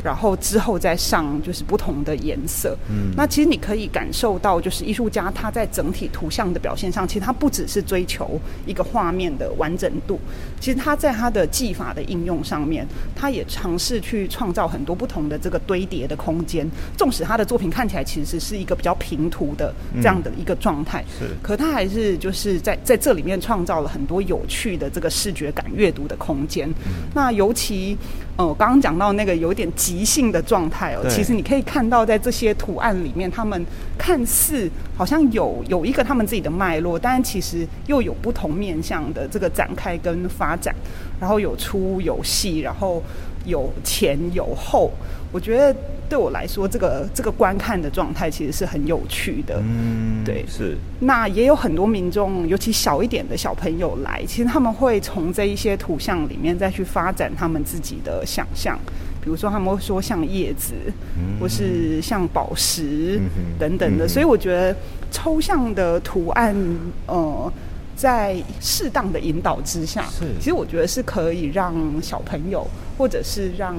[0.00, 2.78] 然后之后再上就是不同的颜色。
[2.88, 10.20] 嗯，那其实你可以感受到，就是艺术家他在整体图像的表现上，其实他不只是追求一个画面的完整度，
[10.60, 16.68] 其实他在他的技法的应用上面，他也尝试去创造很多不同的这个堆叠的空间。
[16.96, 25.46] 纵使他的作品看起来其实是一个比较平涂的这样的一个状态，是，可他还是就是在在这里面创造了很多有趣的这个视觉。
[25.56, 26.68] 感阅读的空间，
[27.14, 27.96] 那尤其
[28.36, 33.64] 呃，刚刚讲到那个有点即兴的状态哦，其实你可以看到在这些图案里面，他们
[33.96, 40.74] 看似好像有有一个他们自己的脉络，但其实又有不同面向的这个展开跟发展，
[41.18, 43.02] 然后有粗有细，然后
[43.46, 44.90] 有前有后，
[45.32, 45.74] 我觉得。
[46.08, 49.60] 对我来说，这个这个观看的状态其实是很有趣的。
[49.60, 50.76] 嗯，对，是。
[51.00, 58.78] 那也有很多民众，尤其小一点的小朋友来，其实他们会从这一些图像里面再去发展他们自己的想象。
[59.20, 60.74] 比如说，他们会说像叶子，
[61.40, 63.20] 或是像宝石
[63.58, 64.06] 等等的。
[64.06, 64.76] 所以我觉得
[65.10, 66.54] 抽象的图案，
[67.06, 67.52] 呃，
[67.96, 70.04] 在适当的引导之下，
[70.38, 72.64] 其实我觉得是可以让小朋友，
[72.96, 73.76] 或者是让。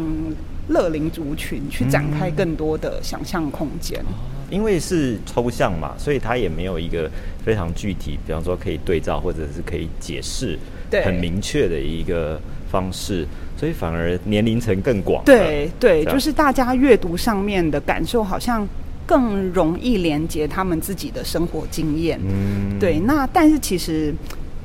[0.70, 4.04] 乐龄族群去展开更多的想象空间，
[4.50, 7.10] 因为是抽象嘛，所以它也没有一个
[7.42, 10.60] 非常具体，比方说可以对照或者是可以解释
[11.06, 12.38] 很明确的一个
[12.70, 13.26] 方式，
[13.58, 15.24] 所以反而年龄层更广。
[15.24, 18.68] 对对，就是大家阅读上面的感受，好像
[19.06, 22.20] 更容易连接他们自己的生活经验。
[22.28, 23.00] 嗯，对。
[23.00, 24.14] 那但是其实，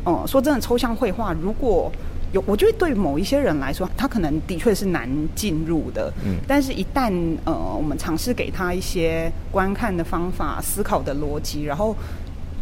[0.02, 1.92] 哦，说真的，抽象绘画如果。
[2.33, 6.12] 有，我觉得对某一些人来说，他可能的确是难进入的。
[6.25, 7.12] 嗯，但是，一旦
[7.45, 11.95] 呃，我们尝试给他一些观看的方法、思考的逻辑，然后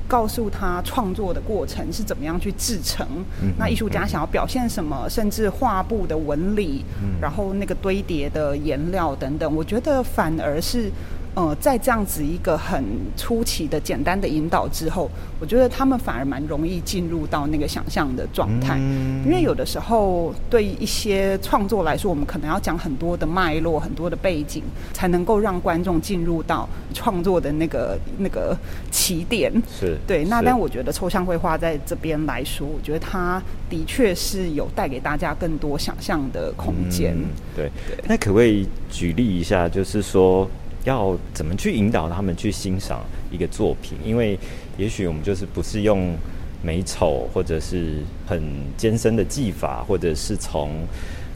[0.09, 3.07] 告诉他创作的过程是怎么样去制成，
[3.43, 6.85] 嗯那艺术家想要表现什么，甚至画布的纹理，
[7.21, 10.91] 然后那个堆叠的颜料等等，我觉得反而是。
[11.35, 12.85] 呃，在这样子一个很
[13.17, 18.77] 初期的简单的引导之后，我觉得他们反而蛮容易进入到那个想象的状态。
[18.81, 24.63] 嗯因为有的时候对一些创作来说，我们可能要讲很多的脉络、很多的背景，
[24.93, 28.57] 才能够让观众进入到创作的那个那个
[28.91, 29.53] 起点。
[29.71, 30.25] 是对。
[30.25, 37.15] 那但我觉得抽象绘画在这边来说，我觉得它的确是有带给大家更多想象的空间。
[37.55, 37.71] 对。
[38.09, 40.51] 那可不可以举例一下，就是说？
[40.85, 43.99] 要怎么去引导他们去欣赏一个作品？
[44.05, 44.39] 因为
[44.79, 46.15] 也许我们就是不是用
[46.63, 48.43] 美丑，或者是很
[48.77, 50.87] 艰深的技法，或者是从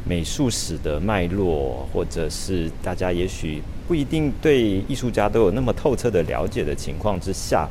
[0.05, 7.69] 美术史的脉络，或者是大家也许不一定对艺术家都有那么透彻的了解的情况之下。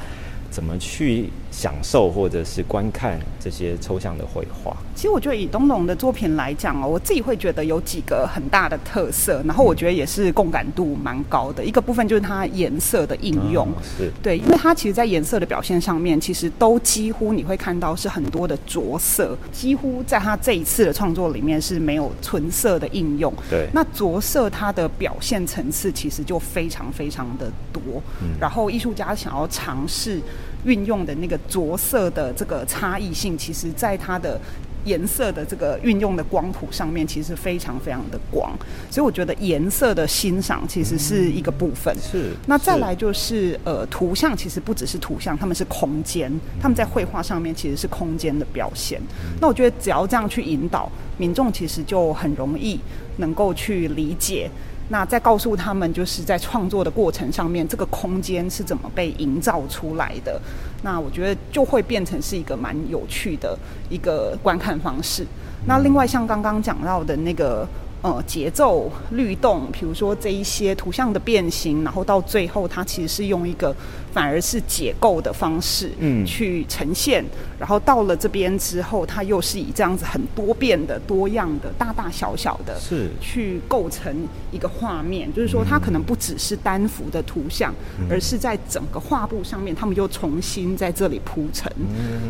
[0.51, 4.75] 怎么去享受或者是观看这些抽象的绘画？
[4.95, 11.63] 其实我觉得以东龙的作品来讲哦，我自己会觉得有几个很大的特色，然后我觉得也是共感度蛮高的。
[11.63, 23.31] 一个部分就是它颜色的应用，是对，因为它其实，在颜色的表现上面，其实都几乎你会看到是很多的着色，几乎在他这一次的创作里面是没有纯色的应用。
[23.47, 27.81] 对，那着色它的表现层次其实就非常非常的多。
[28.21, 30.19] 嗯，然后艺术家想要尝试。
[30.65, 34.39] 运用的那个着色的这个差异性，其实在它的
[34.85, 38.51] 颜色的这个运用的光谱上面，其实非常非常的广。
[38.91, 41.95] 所以我觉得颜色的欣赏其实是一个部分。
[42.01, 42.31] 是。
[42.47, 49.01] 那再来就是呃，图像其实不只是图像，他们是空间，他们在绘画上面其实是空间的表现。
[49.39, 52.79] 那我觉得只要这样去引导民众，其实就很容易
[53.17, 54.49] 能够去理解。
[54.89, 60.39] 那再告诉他们，就是在创作的过程上面，这个空间是怎么被营造出来的。
[60.81, 63.57] 那我觉得就会变成是一个蛮有趣的
[63.89, 65.25] 一个观看方式。
[65.65, 67.67] 那另外像刚刚讲到的那个。
[68.03, 73.73] 呃，节奏律动，比如说这一些图像的变形，然后到最后，它其实是用一个
[74.11, 77.23] 反而是解构的方式，嗯，去呈现。
[77.57, 84.13] 然后到了这边之后，它又是以这样子很多变的、多样的、大大小小的，是去构成
[84.51, 85.33] 一个画面。
[85.33, 87.73] 就是说，它可能不只是单幅的图像，
[88.09, 91.71] 而是在整个画布上面，他们又重新在这里铺陈。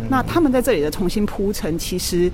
[0.07, 2.31] 那他们在这里的重新铺陈，其实。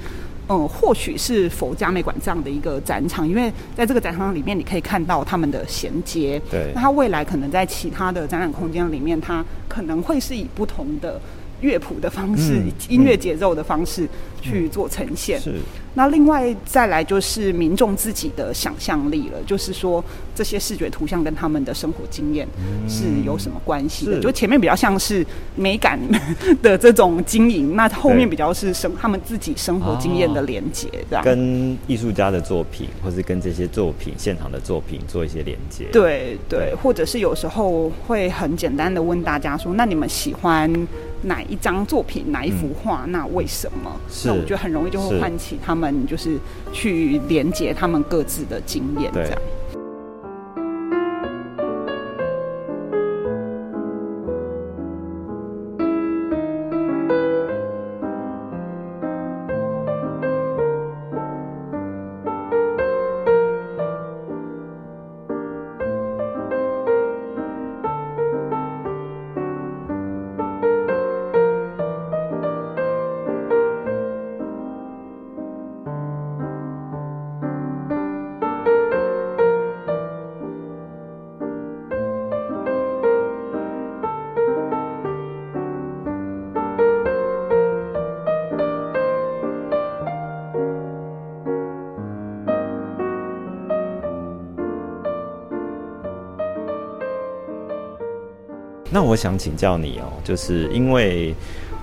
[0.50, 6.42] 嗯，或许是佛家美馆这样的一个展场，因为在这个展场里面，你可以看到他们的衔接。
[6.52, 11.22] 对，那它未来可能在其他的展览空间里面，它可能会是以不同的。
[11.62, 14.08] 乐谱的方式，音乐节奏的方式
[14.42, 15.38] 去做呈现。
[15.38, 15.56] 是。
[15.96, 20.04] 那另外再来就是民众自己的想象力了，就是说
[20.36, 22.48] 这些视觉图像跟他们的生活经验
[22.88, 24.20] 是有什么关系的？
[24.20, 25.26] 就前面比较像是
[25.56, 26.00] 美感
[26.62, 31.22] 的这种经营，那后面比较是生他们自己生活经验的连接，对吧？
[31.24, 35.86] 跟艺术家的作品，或是跟这些作品现场的作品做一些连接。
[35.92, 40.72] 对对，或者是有时候会很简单的问大家说：“那你们喜欢？”
[41.22, 43.04] 哪一张作品，哪一幅画？
[43.10, 43.92] 那为什么？
[44.24, 46.38] 那我觉得很容易就会唤起他们，就是
[46.72, 49.42] 去连接他们各自的经验，这样。
[99.20, 101.36] 想请教你哦，就是因为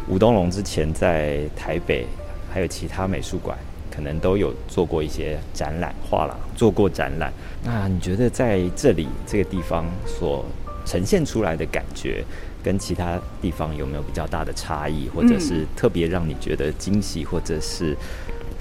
[0.09, 2.07] 吴东龙之前在台北
[2.51, 3.59] 还有其他美术馆，
[3.95, 7.31] 可能都有做过一些展览画廊，做过展览。
[7.63, 10.47] 那你觉得在这里这个地方所
[10.87, 12.25] 呈现出来的感觉，
[12.65, 17.95] 跟其他地方有没有比较大的差异，或者是特别让你觉得惊喜，或者是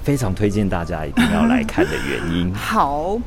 [0.04, 2.54] 非常推荐大家一定要来看的原因？
[2.54, 3.18] 好。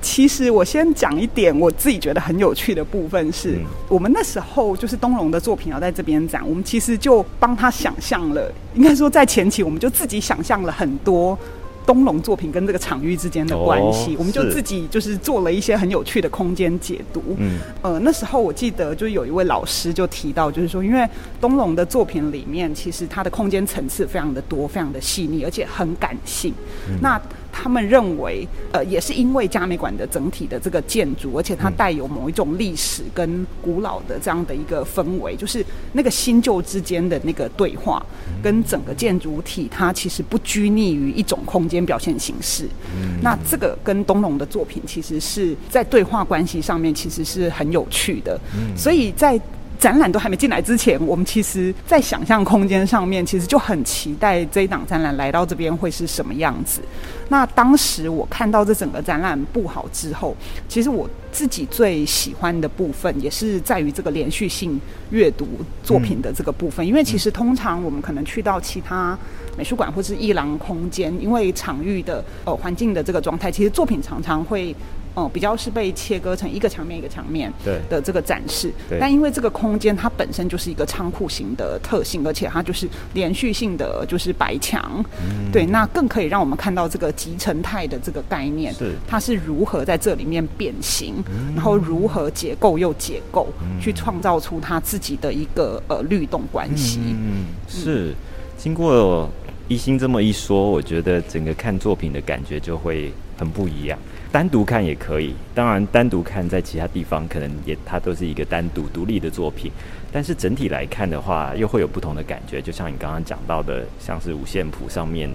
[0.00, 11.38] 其实我先讲一点我自己觉得很有趣的部分是，我们那时候就是东龙的作品要在这边展，我们其实就帮他想象了，应该说在前期我们就自己想象了很多。
[11.86, 17.22] 东龙作品跟这个场域之间的关系，我们就自己就是做了一些很有趣的空间解读。
[17.38, 21.08] 嗯，呃，那时候我记得就有一位老师就提到，就是说，因为
[21.40, 26.52] 东龙的作品里面，其实它的空间层次非常的多，非常的细腻，而且很感性。
[27.00, 27.18] 那
[27.60, 38.00] 他们认为，呃，也是因为嘉美馆的整体的这个建筑，而且它带有某一种历史跟古老的这样的一个氛围，就是那个新旧之间的那个对话，
[38.40, 41.84] 跟整个建筑体，它其实不拘泥于一种空间。
[41.88, 42.68] 表现形式，
[43.00, 48.38] 嗯那这个跟东龙的作品其实是在对话关系上面，其实是很有趣的。
[48.54, 49.40] 嗯所以在
[49.78, 56.80] 展览都还没进来之前，我们其实，在想象空间上面，其实就很期待这一档展览来到这边会是什么样子。
[57.28, 60.36] 那当时我看到这整个展览布好之后，
[60.68, 65.46] 其实我自己最喜欢的部分，也是在于这个连续性阅读
[65.84, 66.84] 作品的这个部分。
[66.84, 69.16] 因为其实通常我们可能去到其他
[69.56, 74.74] 美术馆或是艺廊空间，因为场域的呃环境的这个状态，其实作品常常会。
[75.14, 77.52] 哦，比较是被切割成一个墙面一个墙面
[77.88, 85.04] 的这个展示，但因为这个空间它本身就是一个仓库型的特性，而且它就是连续性的，就是白墙，
[85.52, 91.14] 对，那更可以让我们看到这个集成态的这个概念，是它是如何在这里面变形，
[91.54, 93.48] 然后如何结构又结构，
[93.80, 97.00] 去创造出它自己的一个呃律动关系。
[97.04, 98.14] 嗯，是。
[98.56, 99.30] 经过
[99.68, 103.98] 一心这么一说，我觉得整个看作品的感觉就会很不一样。
[104.30, 109.72] 单独看也可以，当然单独看在其他地方可能也它都是一个单独独立的作品，
[110.12, 112.60] 但是整体来看的话，又会有不同的感觉。
[112.60, 115.30] 就像你刚刚讲到的，像是五线谱上面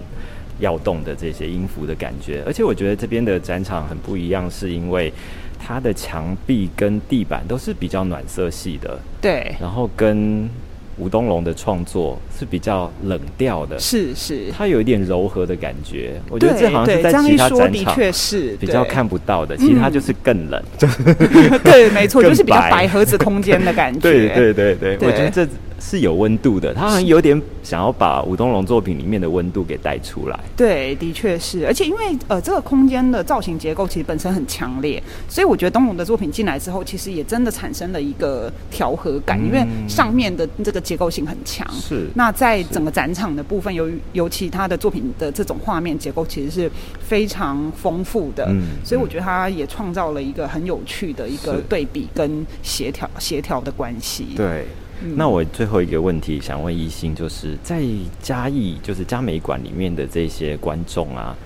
[0.60, 2.40] 要动的这些音符的感觉。
[2.46, 5.12] 而且我觉得这边的展场很不一样，是因为
[5.58, 10.48] 它的墙壁跟地板都是比较暖色系的，对，然后跟。
[10.96, 16.12] 吴东龙的创作是比较冷调的，是是，它有一点柔和的感觉。
[16.30, 20.62] 我觉得这好像是在其他展场是比较看不到的，其他就是更冷。
[21.64, 23.98] 对，没错，就是比较白盒子空间的感觉。
[24.02, 25.46] 对对对对，我觉得这。
[25.86, 30.40] 是有温度的，他好像有点想要把吴东龙作品里面的温度给带出来。
[30.56, 41.70] 对，的确是，而且因为呃，这个空间的造型结构其实本身很强烈，所以我觉得东龙的作品进来之后，其实也真的产生了一个调和感，因为上面的这个结构性很强。
[41.74, 42.08] 是。
[42.14, 54.28] 那在整个展场的部分，由于尤其他的作品的这种画面结构其实是非常丰富的，嗯，所以我觉得他也创造了一个很有趣的一个对比跟协调协调的关系。
[54.34, 54.66] 对。
[55.16, 57.82] 那我最后一个问题想问一心，就是在
[58.22, 61.36] 嘉义，就是嘉美馆里面的这些观众啊，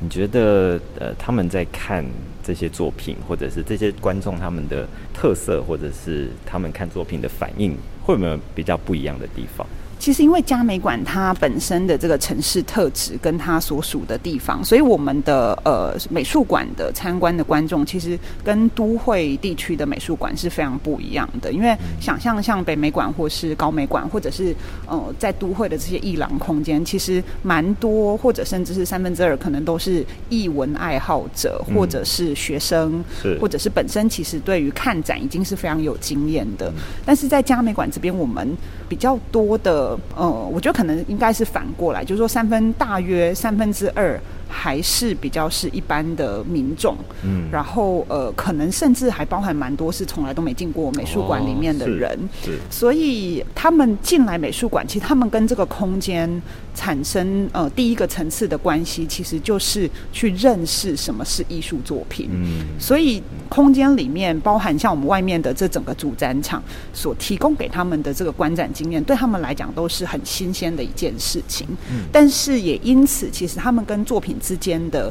[0.00, 2.04] 你觉得呃他们在看
[2.42, 9.66] 这些作品，或者是这些观众他们的特色，或者是他们看作品的反应，会有没有比较不一样的地方？
[10.04, 21.50] 其实，因为嘉美馆它本身的这个城市特质跟它所属的地方，所以我们的呃美术馆的参观的观众，其实跟都会地区的美术馆是非常不一样的。
[21.50, 24.54] 因为想象像北美馆或是高美馆，或者是
[24.86, 33.02] 呃在都会的这些艺廊空间，其实蛮多，或者甚至是三分之二可能都是艺文爱好者，或者是学生，
[33.40, 36.70] 或者是本身其实对于看展已经是非常有经验的。
[37.06, 38.54] 但是在嘉美馆这边，我们
[38.86, 39.93] 比较多的。
[40.16, 44.20] 呃，我觉得可能应该是反过来，就是说三分大约三分之二。
[44.56, 56.40] 还是比较是一般的民众，嗯，然后呃，可能甚至还包含蛮多是从来都没进过美术馆里面的人，是，所以他们进来美术馆，其实他们跟这个空间
[56.72, 74.36] 产生呃第一个层次的关系，其实就是去认识什么是艺术作品，嗯，所以空间里面包含像我们外面的这整个主展场所提供给他们的这个观展经验，对他们来讲都是很新鲜的一件事情，嗯，但是也因此，其实他们跟作品。
[74.44, 75.10] 之间的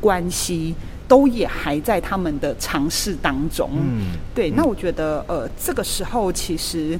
[0.00, 0.74] 关系
[1.08, 3.70] 都也还在他们的尝试当中。
[3.72, 4.50] 嗯，对。
[4.50, 6.98] 那我觉得，呃，这个时候其实，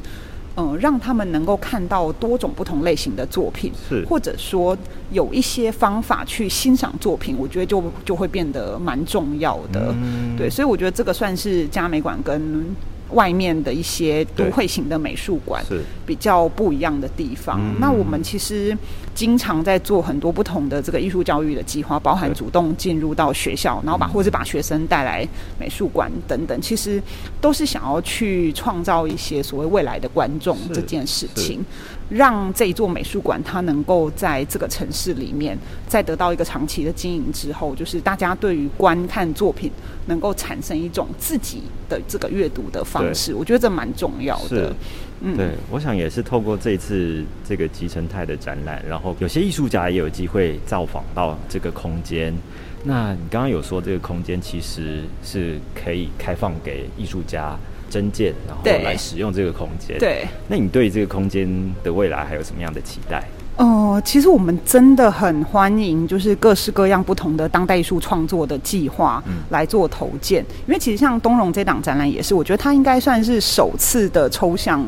[0.56, 4.76] 嗯，让他们能够看到多种不同类型的作品，是或者说
[5.10, 9.94] 有一些方法去欣赏作品，我觉得就就会变得蛮重要的。
[10.02, 12.74] 嗯对，所以我觉得这个算是嘉美馆跟。
[13.10, 15.82] 外面的一些都会型的美术馆是。
[16.06, 17.58] 比较不一样的地方。
[17.80, 18.76] 那我们其实
[19.14, 25.26] 经常在做很多不同的这个艺术教育的计划，包含主动进入到学校，然后把或者把学生带来
[25.58, 27.02] 美术馆等等，其实
[27.40, 31.64] 都是想要去创造一些所谓未来的观众这件事情。
[32.10, 39.70] 让这一座美术馆，它能够在这个城市里面，在得到一个长期的经营之后，就是大家对于观看作品
[40.06, 44.74] 能够产生一种自己的这个阅读的方式，我觉得这蛮重要的。
[45.20, 52.34] 嗯，对，我想也是透过这一次这个集成态的展览，然后有些艺术家也有机会造访到这个空间。
[52.82, 57.56] 那你刚刚有说这个空间其实是可以开放给艺术家。
[57.94, 59.96] 增建，然后来使用这个空间。
[60.00, 61.48] 对，那你对这个空间
[61.84, 63.22] 的未来还有什么样的期待？
[63.56, 70.44] 哦，其实我们真的很欢迎，就是各式各样不同的当代艺术创作的计划来做投件。
[70.66, 74.84] 因为其实像东荣这档展览也是，我觉得它应该算是首次的抽象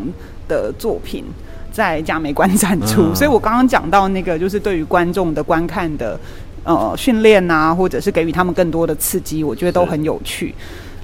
[0.49, 1.25] 的作品
[1.71, 3.15] 在嘉美馆展出。
[3.15, 6.19] 所以我刚刚讲到那个，就是对于观众的观看的
[6.65, 10.53] 呃训练啊，或者是给予他们更多的刺激，我觉得都很有趣。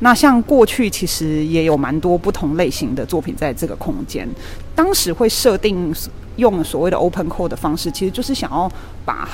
[0.03, 4.29] 那像过去其实也有蛮多不同类型的作品在这个空间，
[4.75, 5.95] 当时会设定
[6.37, 8.71] 用所谓的 open call 的方式，其实就是想要
[9.05, 9.29] 把。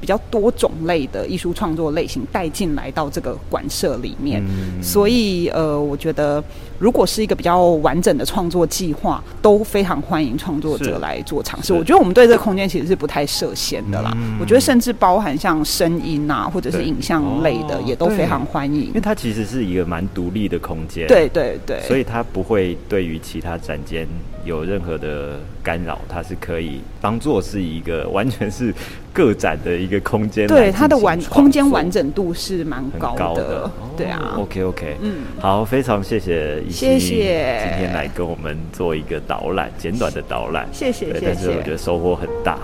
[0.00, 4.42] 比较多种类的艺术创作类型带进来到这个馆舍里面，
[4.82, 6.42] 所以呃，我觉得
[6.78, 11.72] 如果是一个比较完整的创作计划，都非常欢迎创作者来做尝试。
[11.72, 14.16] 我觉得我们对这个空间其实是不太设限的啦。
[14.40, 18.86] 我觉得甚至包含像声音啊，或者是影像类的，也都非常欢迎。
[18.86, 24.08] 因为它其实是一个蛮独立的空间，对对对，所以它不会对于其他展间
[24.44, 28.74] 有任何的干扰，它是可以当做是一个完全是。
[29.12, 34.36] 个展的一个空间，对它的完空间完整度是蛮高的，对啊。
[34.38, 41.26] OK OK，嗯，好，非常谢谢，谢谢今天来跟我们做一个导览，简短的导览，谢谢，谢谢。
[41.26, 42.56] 但是我觉得收获很大。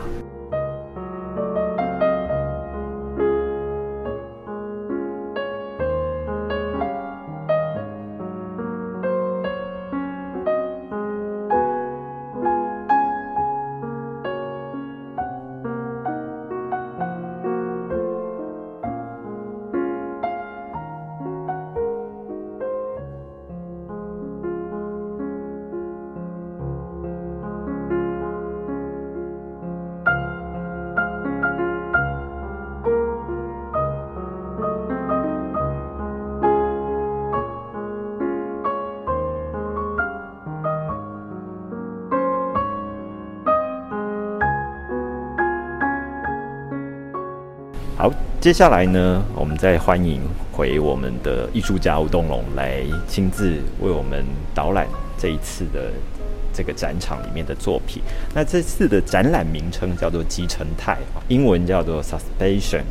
[48.46, 50.20] 接下来呢，我们再欢迎
[50.52, 54.24] 回我们的艺术家吴东龙来亲自为我们
[54.54, 54.86] 导览
[55.18, 55.90] 这一次的
[56.54, 58.00] 这个展场里面的作品。
[58.32, 62.82] 那这次的展览名称叫做集成态，英文叫做 suspension。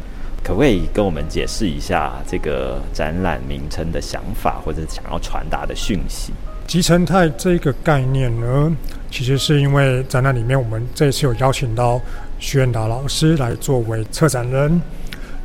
[0.44, 6.34] 可不可以跟我们解释一下这个展览名称的想法，或者想要传达的讯息？
[6.68, 8.76] 集成态这个概念呢，
[9.10, 12.02] 其实是因为展览里面我们这次有邀请到
[12.40, 14.82] 徐远达老师来作为策展人。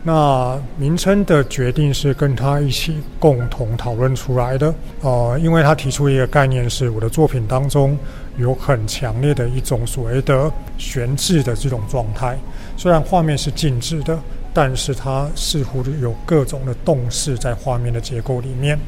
[0.02, 4.74] 那名称的决定是跟他一起共同讨论出来的。
[5.02, 7.98] 呃，因为他提出一个概念，是我的作品当中
[8.38, 12.38] 有很强烈的一种所谓的悬置的这种状态。
[12.78, 14.18] 虽然画面是静止的，
[14.54, 18.78] 但是它似乎有各种的动势在画面的结构里面。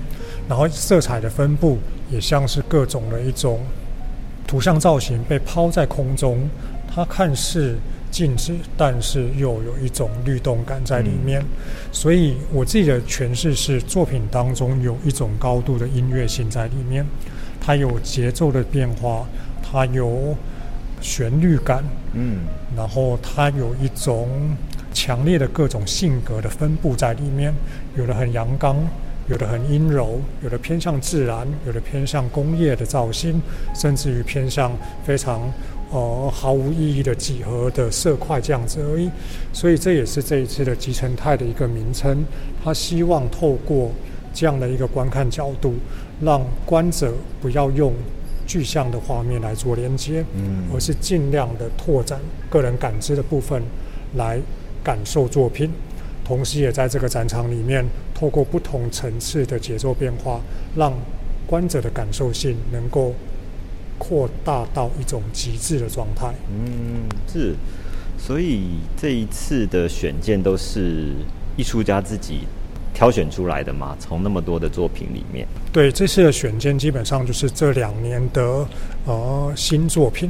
[0.48, 1.78] 然后色彩的分布
[2.10, 3.60] 也像是各种的一种
[4.46, 6.48] 图像造型被抛在空中，
[6.94, 7.76] 它看似。
[8.12, 11.42] 静止，但是又有一种律动感在里面，
[11.90, 17.04] 所以我自己的诠释是，作品当中有一种高度的音乐性在里面，
[17.58, 19.26] 它有节奏的变化，
[19.62, 20.36] 它有
[21.00, 21.82] 旋律感，
[22.12, 22.40] 嗯，
[22.76, 24.28] 然后它有一种
[24.92, 27.54] 强烈的各种性格的分布在里面，
[27.96, 28.76] 有的很阳刚，
[29.26, 33.40] 有的很阴柔，有的偏向自然，有的偏向工业的造型，
[33.74, 34.70] 甚至于偏向
[35.02, 35.50] 非常。
[35.92, 39.10] 哦，毫无意义的几何的色块这样子而已，
[39.52, 42.24] 所以这也是这一次的集成态的一个名称。
[42.64, 43.90] 他希望透过
[44.32, 45.74] 这样的一个观看角度，
[46.22, 47.12] 让观者
[47.42, 47.92] 不要用
[48.46, 52.18] 具象的画面来做连接，嗯，而是尽量的拓展
[52.48, 53.62] 个人感知的部分
[54.14, 54.40] 来
[54.82, 55.70] 感受作品，
[56.24, 57.84] 同时也在这个展场里面
[58.14, 60.40] 透过不同层次的节奏变化，
[60.74, 60.94] 让
[61.46, 63.14] 观者的感受性能够。
[64.02, 66.34] 扩大到一种极致的状态。
[66.50, 67.54] 嗯，是，
[68.18, 68.62] 所以
[69.00, 71.12] 这一次的选件都是
[71.56, 72.40] 艺术家自己
[72.92, 73.96] 挑选出来的嘛？
[74.00, 78.66] 从那么多的作品里面，对，这次的选件基本上就是这两年的
[79.06, 80.28] 呃新作品。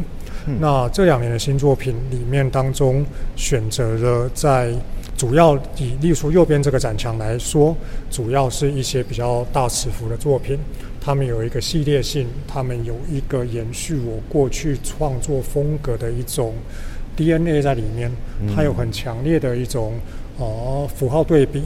[0.61, 3.05] 那这两年的新作品里面当中，
[3.37, 4.75] 选择了在
[5.17, 7.75] 主要以，例如说右边这个展墙来说，
[8.11, 10.59] 主要是一些比较大尺幅的作品。
[11.05, 16.55] 他们有一个系列性，他们有一个延续我过去创作风格的一种
[17.17, 18.09] DNA 在里面，
[18.55, 19.95] 它有很强烈的一种
[20.39, 21.63] 哦符号对比，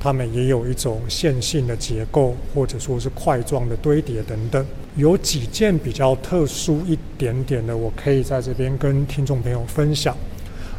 [0.00, 4.66] 他们也有一种线性的结构，或者说是块状的堆叠等等。
[4.96, 10.16] 有几件比较特殊一点点的，我可以在这边跟听众朋友分享。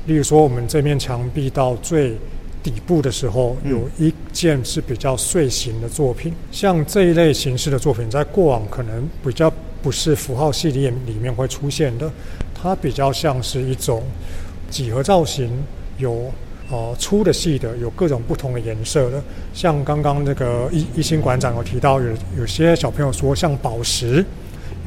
[0.05, 2.17] 例如说，我们这面墙壁到最。
[2.63, 9.51] 底部的时候有一件是比较碎形的作品，像这一类形式的作品，在过往可能比较
[9.81, 12.11] 不是符号系列里面会出现的，
[12.53, 14.03] 它比较像是一种
[14.69, 15.49] 几何造型，
[15.97, 16.31] 有
[16.69, 19.23] 呃粗的、细的，有各种不同的颜色的。
[19.53, 24.23] 像刚刚那个一一星馆长有提到，有有些小朋友说像宝石，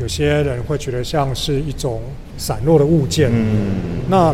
[0.01, 2.01] 有些人会觉得像是一种
[2.39, 3.31] 散落的物件。
[3.33, 4.33] 嗯，那。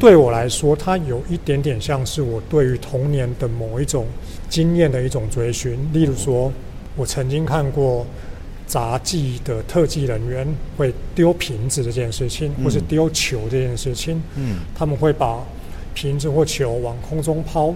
[0.00, 4.06] 对我来说，它有一点点像是我对于童年的某一种
[4.48, 5.78] 经验的一种追寻。
[5.92, 6.50] 例如说，
[6.96, 8.06] 我曾经看过
[8.66, 10.48] 杂技的特技人员
[10.78, 14.22] 会丢瓶子这件事情，或是丢球这件事情。
[14.36, 15.38] 嗯，他们会把
[15.92, 17.74] 瓶子或球往空中抛，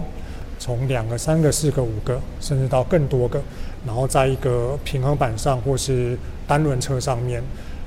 [0.58, 3.38] 从两个、三个、四个、五个，甚至到更多个，
[3.86, 6.16] 然后在一个平衡板上或是
[6.46, 7.42] 单轮车上面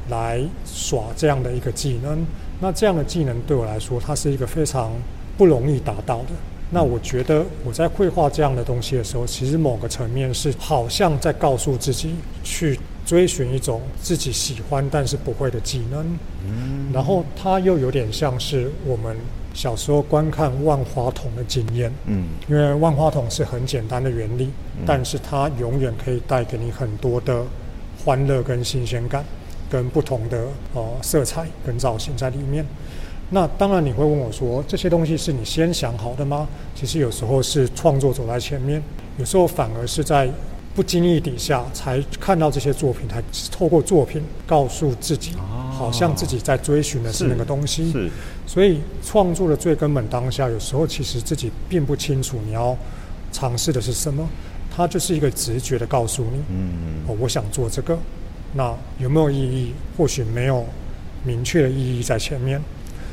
[0.09, 2.23] 来耍这样的一个技能。
[2.60, 4.91] 那这样的技能对我来说，它是一个非常
[5.38, 6.30] 不容易达到的。
[6.70, 16.05] 那我觉得我在绘画这样的东西的时候，其实某个层面是好像在告诉自己去追寻一种自己喜欢但是不会的技能。
[16.45, 16.91] 嗯。
[16.91, 19.16] 然后它又有点像是我们
[19.53, 21.89] 小时候观看万花筒的经验。
[22.05, 22.26] 嗯。
[22.49, 24.49] 因为万花筒是很简单的原理，
[24.86, 27.45] 但是它永远可以带给你很多的
[28.03, 29.24] 欢乐跟新鲜感。
[29.70, 32.65] 跟不同的呃色彩跟造型在里面，
[33.30, 36.47] 那当然你会问我说，这些东西是你先想好的吗？
[36.74, 38.82] 其实有时候是创作走在前面，
[39.18, 40.30] 有时候反而是在
[40.74, 45.32] 不经意底下才看到这些作品，才透过作品告诉自己，
[45.72, 47.91] 好像自己在追寻的是那个东西。
[47.91, 48.09] 是，
[48.45, 52.78] 所以创作的最根本当下，有时候其实自己并不清楚你要
[53.32, 54.26] 尝试的是什么，
[54.74, 57.97] 它就是一个直觉的告诉你，嗯，哦，我想做这个。
[58.58, 59.72] 那有没有意义？
[59.95, 60.66] 或许没有
[61.24, 62.60] 明确的意义在前面，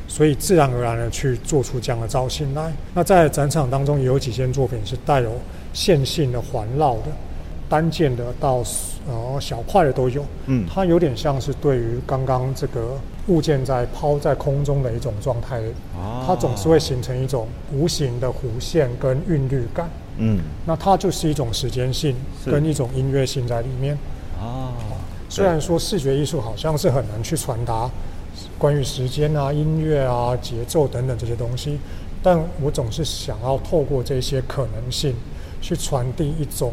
[0.08, 2.72] 所以自然而然的去做出这样的造型来。
[2.94, 5.32] 那在展场当中也有几件作品是带有
[5.74, 7.12] 线性的环绕的，
[7.68, 8.62] 单件的到
[9.06, 10.24] 呃小块的都有。
[10.46, 15.60] 嗯，它有点像是对于刚刚这个物件在抛在空中的一种状态，
[16.26, 19.90] 它总是会形成一种无形的弧线跟韵律感。
[20.16, 22.16] 嗯，那它就是一种时间性
[22.46, 23.98] 跟一种音乐性在里面。
[24.40, 24.72] 啊。
[25.34, 27.90] 虽然说视觉艺术好像是很难去传达
[28.56, 31.76] 关于时间啊、音乐啊、节奏等等这些东西，
[32.22, 35.12] 但我总是想要透过这些可能性，
[35.60, 36.72] 去传递一种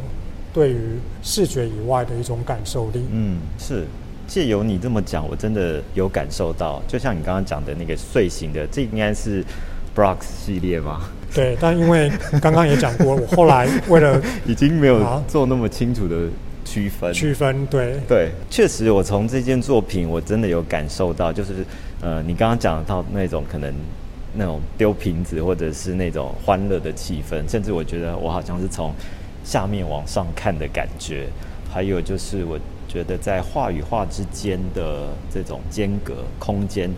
[0.53, 3.03] 对于视觉以外的一种感受力。
[3.11, 3.87] 嗯，是
[4.27, 6.79] 借由你这么讲，我真的有感受到。
[6.87, 9.43] 就像你刚刚讲的那个碎形的，这应该是
[9.95, 11.01] Brox 系列吗？
[11.33, 16.27] 对，但因为刚刚也讲过，我后来为了 已经没有做那么清楚的
[16.71, 17.13] 区分。
[17.13, 21.65] 区分，对对，确实，我从这件作品，我真的有感受到，就是
[22.01, 23.73] 呃，你刚刚讲到那种可能。
[24.33, 28.93] 那种丢瓶子，或者是那种欢乐的气氛，甚至我觉得我好像是从
[29.43, 31.27] 下面往上看的感觉。
[31.69, 32.57] 还有就是，我
[32.87, 36.89] 觉得在画与画之间的这种间隔空间，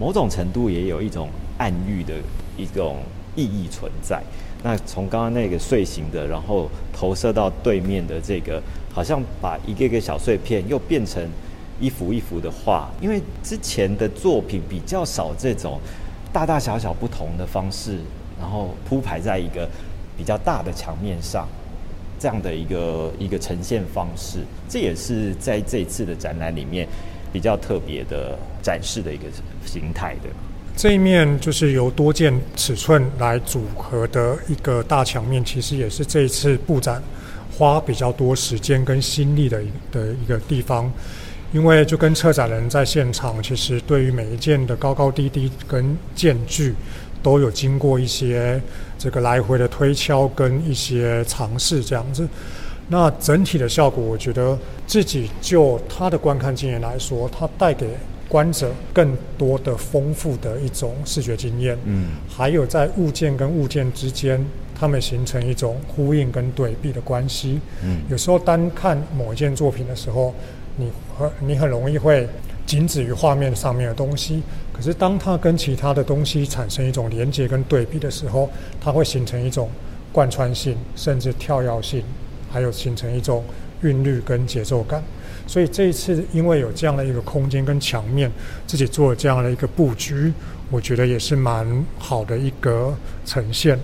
[0.00, 1.28] 某种程度也有一种
[1.58, 2.14] 暗喻的
[2.56, 2.96] 一种
[3.36, 4.20] 意义存在。
[4.64, 8.60] 那从刚刚那个睡醒的，然后投射到对面的这个，
[8.92, 11.26] 好像把一个个小碎片又变成
[11.80, 12.90] 一幅一幅的画。
[13.00, 15.80] 因为之前的作品比较少这种。
[16.32, 17.98] 大大小小不同的方式，
[18.38, 19.68] 然后铺排在一个
[20.16, 21.44] 比较大的墙面上，
[22.20, 24.38] 这样的一个一个呈现方式，
[24.68, 26.86] 这也是在这次的展览里面
[27.32, 29.24] 比较特别的展示的一个
[29.66, 30.30] 形态的。
[30.76, 37.02] 这一面就是由多件尺寸来组合的一个大墙面，其实也是这一次布展
[37.60, 39.60] 花比较多时间跟心力的
[39.92, 40.90] 的一个地方。
[41.52, 46.72] 因为就跟策展人在现场，其实对于每一件的高高低低跟间距，
[47.24, 48.62] 都有经过一些
[48.96, 52.28] 这个来回的推敲跟一些尝试这样子。
[52.86, 54.56] 那整体的效果，我觉得
[54.86, 57.88] 自己就他的观看经验来说，它带给
[58.28, 61.76] 观者更多的丰富的一种视觉经验。
[61.84, 64.40] 嗯，还有在物件跟物件之间，
[64.80, 67.60] 它们形成一种呼应跟对比的关系。
[67.84, 70.34] 嗯，有时候单看某一件作品的时候。
[70.76, 72.26] 你很你很容易会
[72.64, 74.40] 仅止于画面上面的东西，
[74.72, 78.48] 可是当它跟其他的东西产生一种连接跟对比的时候，
[78.80, 79.68] 它会形成一种
[80.10, 82.02] 贯穿性，甚至跳跃性，
[82.50, 83.44] 还有形成一种
[83.82, 85.02] 韵律跟节奏感。
[85.46, 88.30] 所以这一次因为有这样的一个空间跟墙面，
[88.66, 90.32] 自己做了这样的一个布局，
[90.70, 92.94] 我觉得也是蛮好的一个
[93.26, 93.78] 呈现。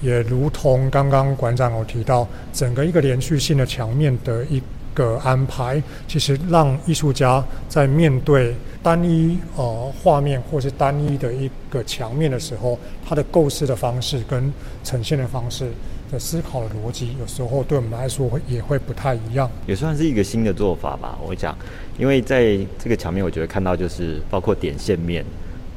[0.00, 4.62] 也如同刚刚馆长有提到，整个一个连续性的墙面的一。
[4.96, 14.50] 个安排其实让艺术家在面对单一呃画面或是单一的一个墙面的时候，他的构思的方式跟
[14.82, 15.70] 呈现的方式
[16.10, 19.50] 的思考的逻辑，有时候对我们来说会也会不太一样。
[19.66, 21.18] 也算是一个新的做法吧。
[21.22, 21.54] 我讲，
[21.98, 25.22] 因为在这个墙面，我觉得看到就是包括点线面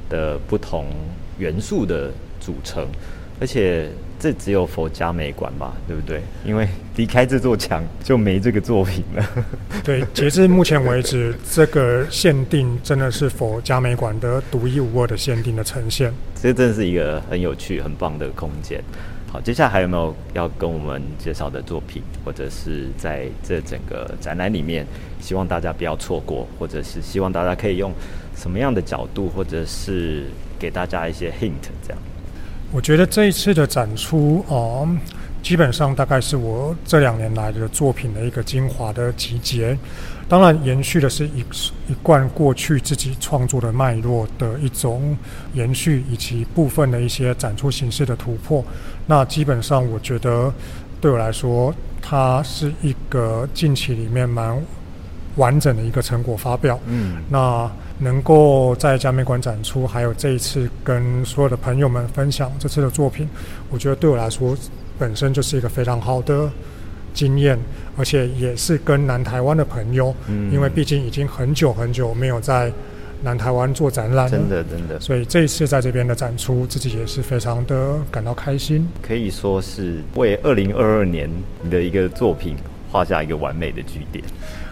[0.07, 0.85] 的不同
[1.37, 2.09] 元素的
[2.39, 2.87] 组成，
[3.41, 3.89] 而且。
[4.19, 6.21] 这只有佛家美馆吧，对不对？
[6.45, 6.67] 因为
[6.97, 9.25] 离开这座墙就没这个作品了。
[9.83, 16.13] 对，截至目前为止，这个限定真的是佛家美馆的独一无二的限定的呈现。
[16.35, 18.83] 这真的是一个很有趣、很棒的空间。
[19.31, 24.85] 好，接下来还有没有要跟我们介绍的作品，或者是在这整个展览里面，
[25.21, 27.93] 希望大家不要错过，或者是希望大家可以用
[28.35, 30.25] 什么样的角度，或者是
[30.57, 31.99] 给大家一些 hint 这样。
[32.71, 34.87] 我觉得这一次的展出哦，
[35.41, 39.75] 基本上大概是我这两年来的作品的一个精华的集结。
[40.27, 41.39] 当然，延续的是一
[41.87, 45.17] 一贯过去自己创作的脉络的一种
[45.53, 48.63] 延续，以及部分的一些展出形式的突破。
[49.07, 50.53] 那基本上，我觉得
[51.01, 54.55] 对我来说，它是一个近期里面蛮
[55.37, 56.79] 完整的一个成果发表。
[56.85, 57.69] 嗯，那。
[58.01, 63.27] 能够在嘉美馆展出，还有这一次跟所有的朋友们分享这次的作品，
[63.69, 64.57] 我觉得对我来说
[64.97, 66.49] 本身就是一个非常好的
[67.13, 67.59] 经验，
[67.97, 70.15] 而且也是跟南台湾的朋友，
[70.49, 72.71] 因为毕竟已经很久很久没有在
[73.21, 81.29] 南台湾做展览了，真的真的，所以这一次在这边的展出，自己也是非常的感到开心，可以说是为二零二二年
[81.69, 82.55] 的一个作品
[82.89, 84.23] 画下一个完美的句点。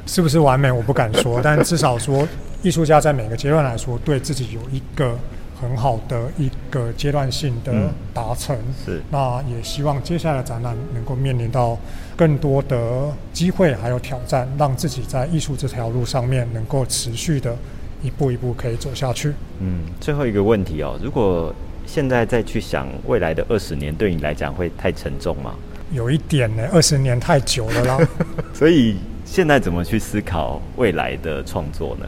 [0.06, 0.72] 是不是完美？
[0.72, 2.26] 我不敢说，但至少说。
[2.64, 5.18] 艺术家在每个阶段来说，对自己有一个
[5.60, 7.74] 很好的一个阶段性的
[8.14, 8.58] 达成。
[8.86, 11.78] 是，那也希望接下来的展览能够面临到
[12.16, 17.56] 更多的机会还有挑战，让自己在艺术这条路上面能够持续的
[18.04, 19.34] 一步一步可以走下去。
[19.60, 21.54] 嗯，最后一个问题哦，如果
[21.86, 25.56] 现在再去想未来的二十年，对你来讲会太沉重吗？
[25.92, 28.00] 有一点呢，二十年太久了啦。
[28.54, 32.06] 所以现在怎么去思考未来的创作呢？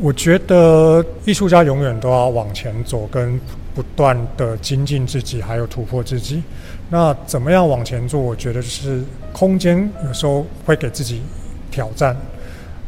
[0.00, 3.38] 我觉得艺术家永远都要往前走，跟
[3.74, 6.42] 不断的精进自己，还有突破自己。
[6.88, 8.20] 那怎么样往前做？
[8.20, 11.22] 我觉得就是空间有时候会给自己
[11.70, 12.16] 挑战。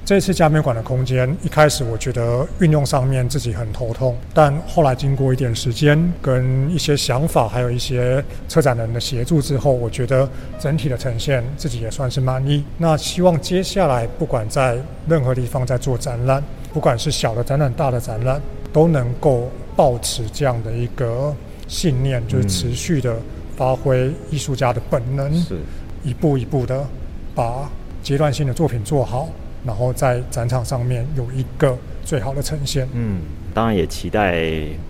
[0.05, 12.65] 这次加美馆的空间，一开始我觉得运用上面自己很头痛，但后来经过一点时间跟一些想法，还有一些策展人的协助之后，我觉得整体的呈现自己也算是满意。
[12.79, 16.43] 那希望接下来不管在任何地方在做展览，
[16.73, 18.41] 不管是小的展览、大的展览，
[18.73, 21.35] 都能够保持这样的一个
[21.67, 23.17] 信念，就是持续的
[23.57, 25.57] 发挥艺术家的本能，是
[26.05, 26.87] 一步一步的
[27.35, 27.71] 把
[28.03, 29.29] 阶段性的作品做好。
[29.63, 32.89] 然后在展场上面有一个最好的呈现。
[32.95, 33.21] 嗯，
[33.53, 34.43] 当然也期待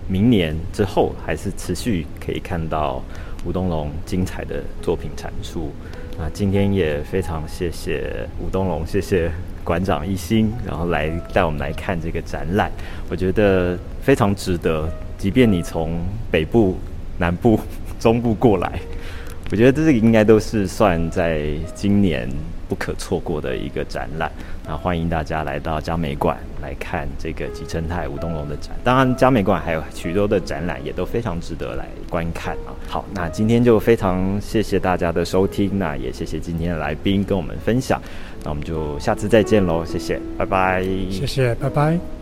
[0.07, 3.03] 明年之后还是持续可以看到
[3.43, 5.71] 吴东龙精彩的作品产出。
[6.17, 9.29] 那今天也非常谢谢吴东龙，谢谢
[9.63, 12.71] 馆长一心，然后来带我们来看这个展览，
[13.09, 14.89] 我觉得非常值得。
[15.17, 15.99] 即便你从
[16.29, 16.77] 北部、
[17.17, 17.59] 南部、
[17.99, 18.79] 中部过来，
[19.51, 22.29] 我觉得这个应该都是算在今年。
[22.71, 24.31] 不可错过的一个展览，
[24.65, 28.73] 那欢迎大家来到嘉美馆来看这个吉成泰吴东龙的展。
[28.81, 32.71] 当然，嘉美馆还有许多的展览也都非常值得来观看啊。
[32.87, 38.01] 好，那今天就非常谢谢大家的收听，那也谢谢今天的来宾跟我们分享。
[38.43, 40.83] 那我们就下次再见喽，谢谢，拜拜。
[41.11, 42.20] 谢谢，拜拜。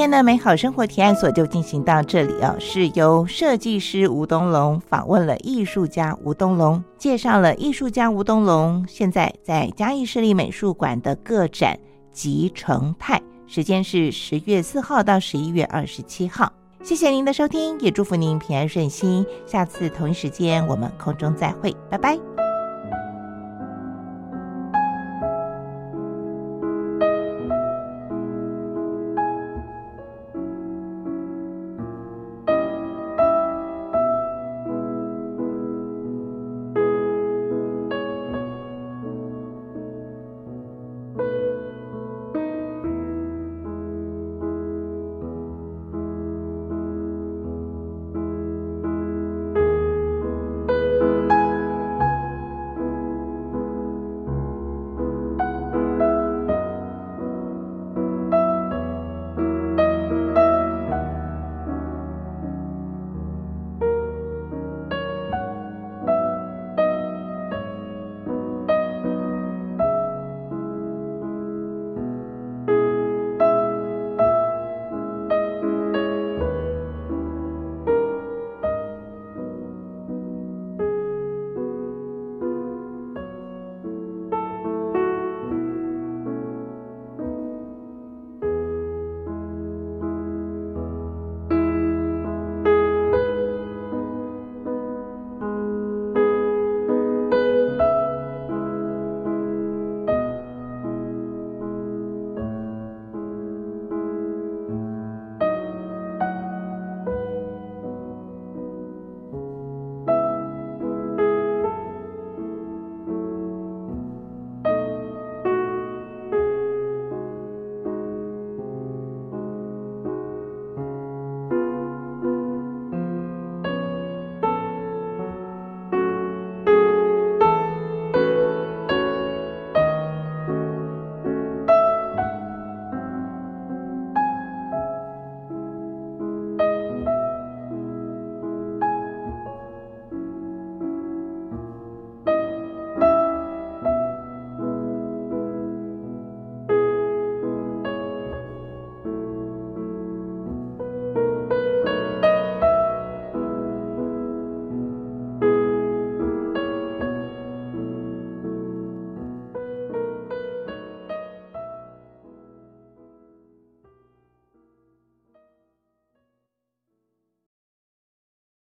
[0.00, 11.78] 今天的美好生活提案所就进行到这里哦，是由设计师吴东龙访问了艺术家吴东龙，介绍了艺术家吴东龙现在在嘉义市立美术馆的个展
[12.16, 16.50] 《集成态》，时间是十月四号到十一月二十七号。
[16.82, 19.26] 谢谢您的收听，也祝福您平安顺心。
[19.44, 22.39] 下次同一时间我们空中再会，拜拜。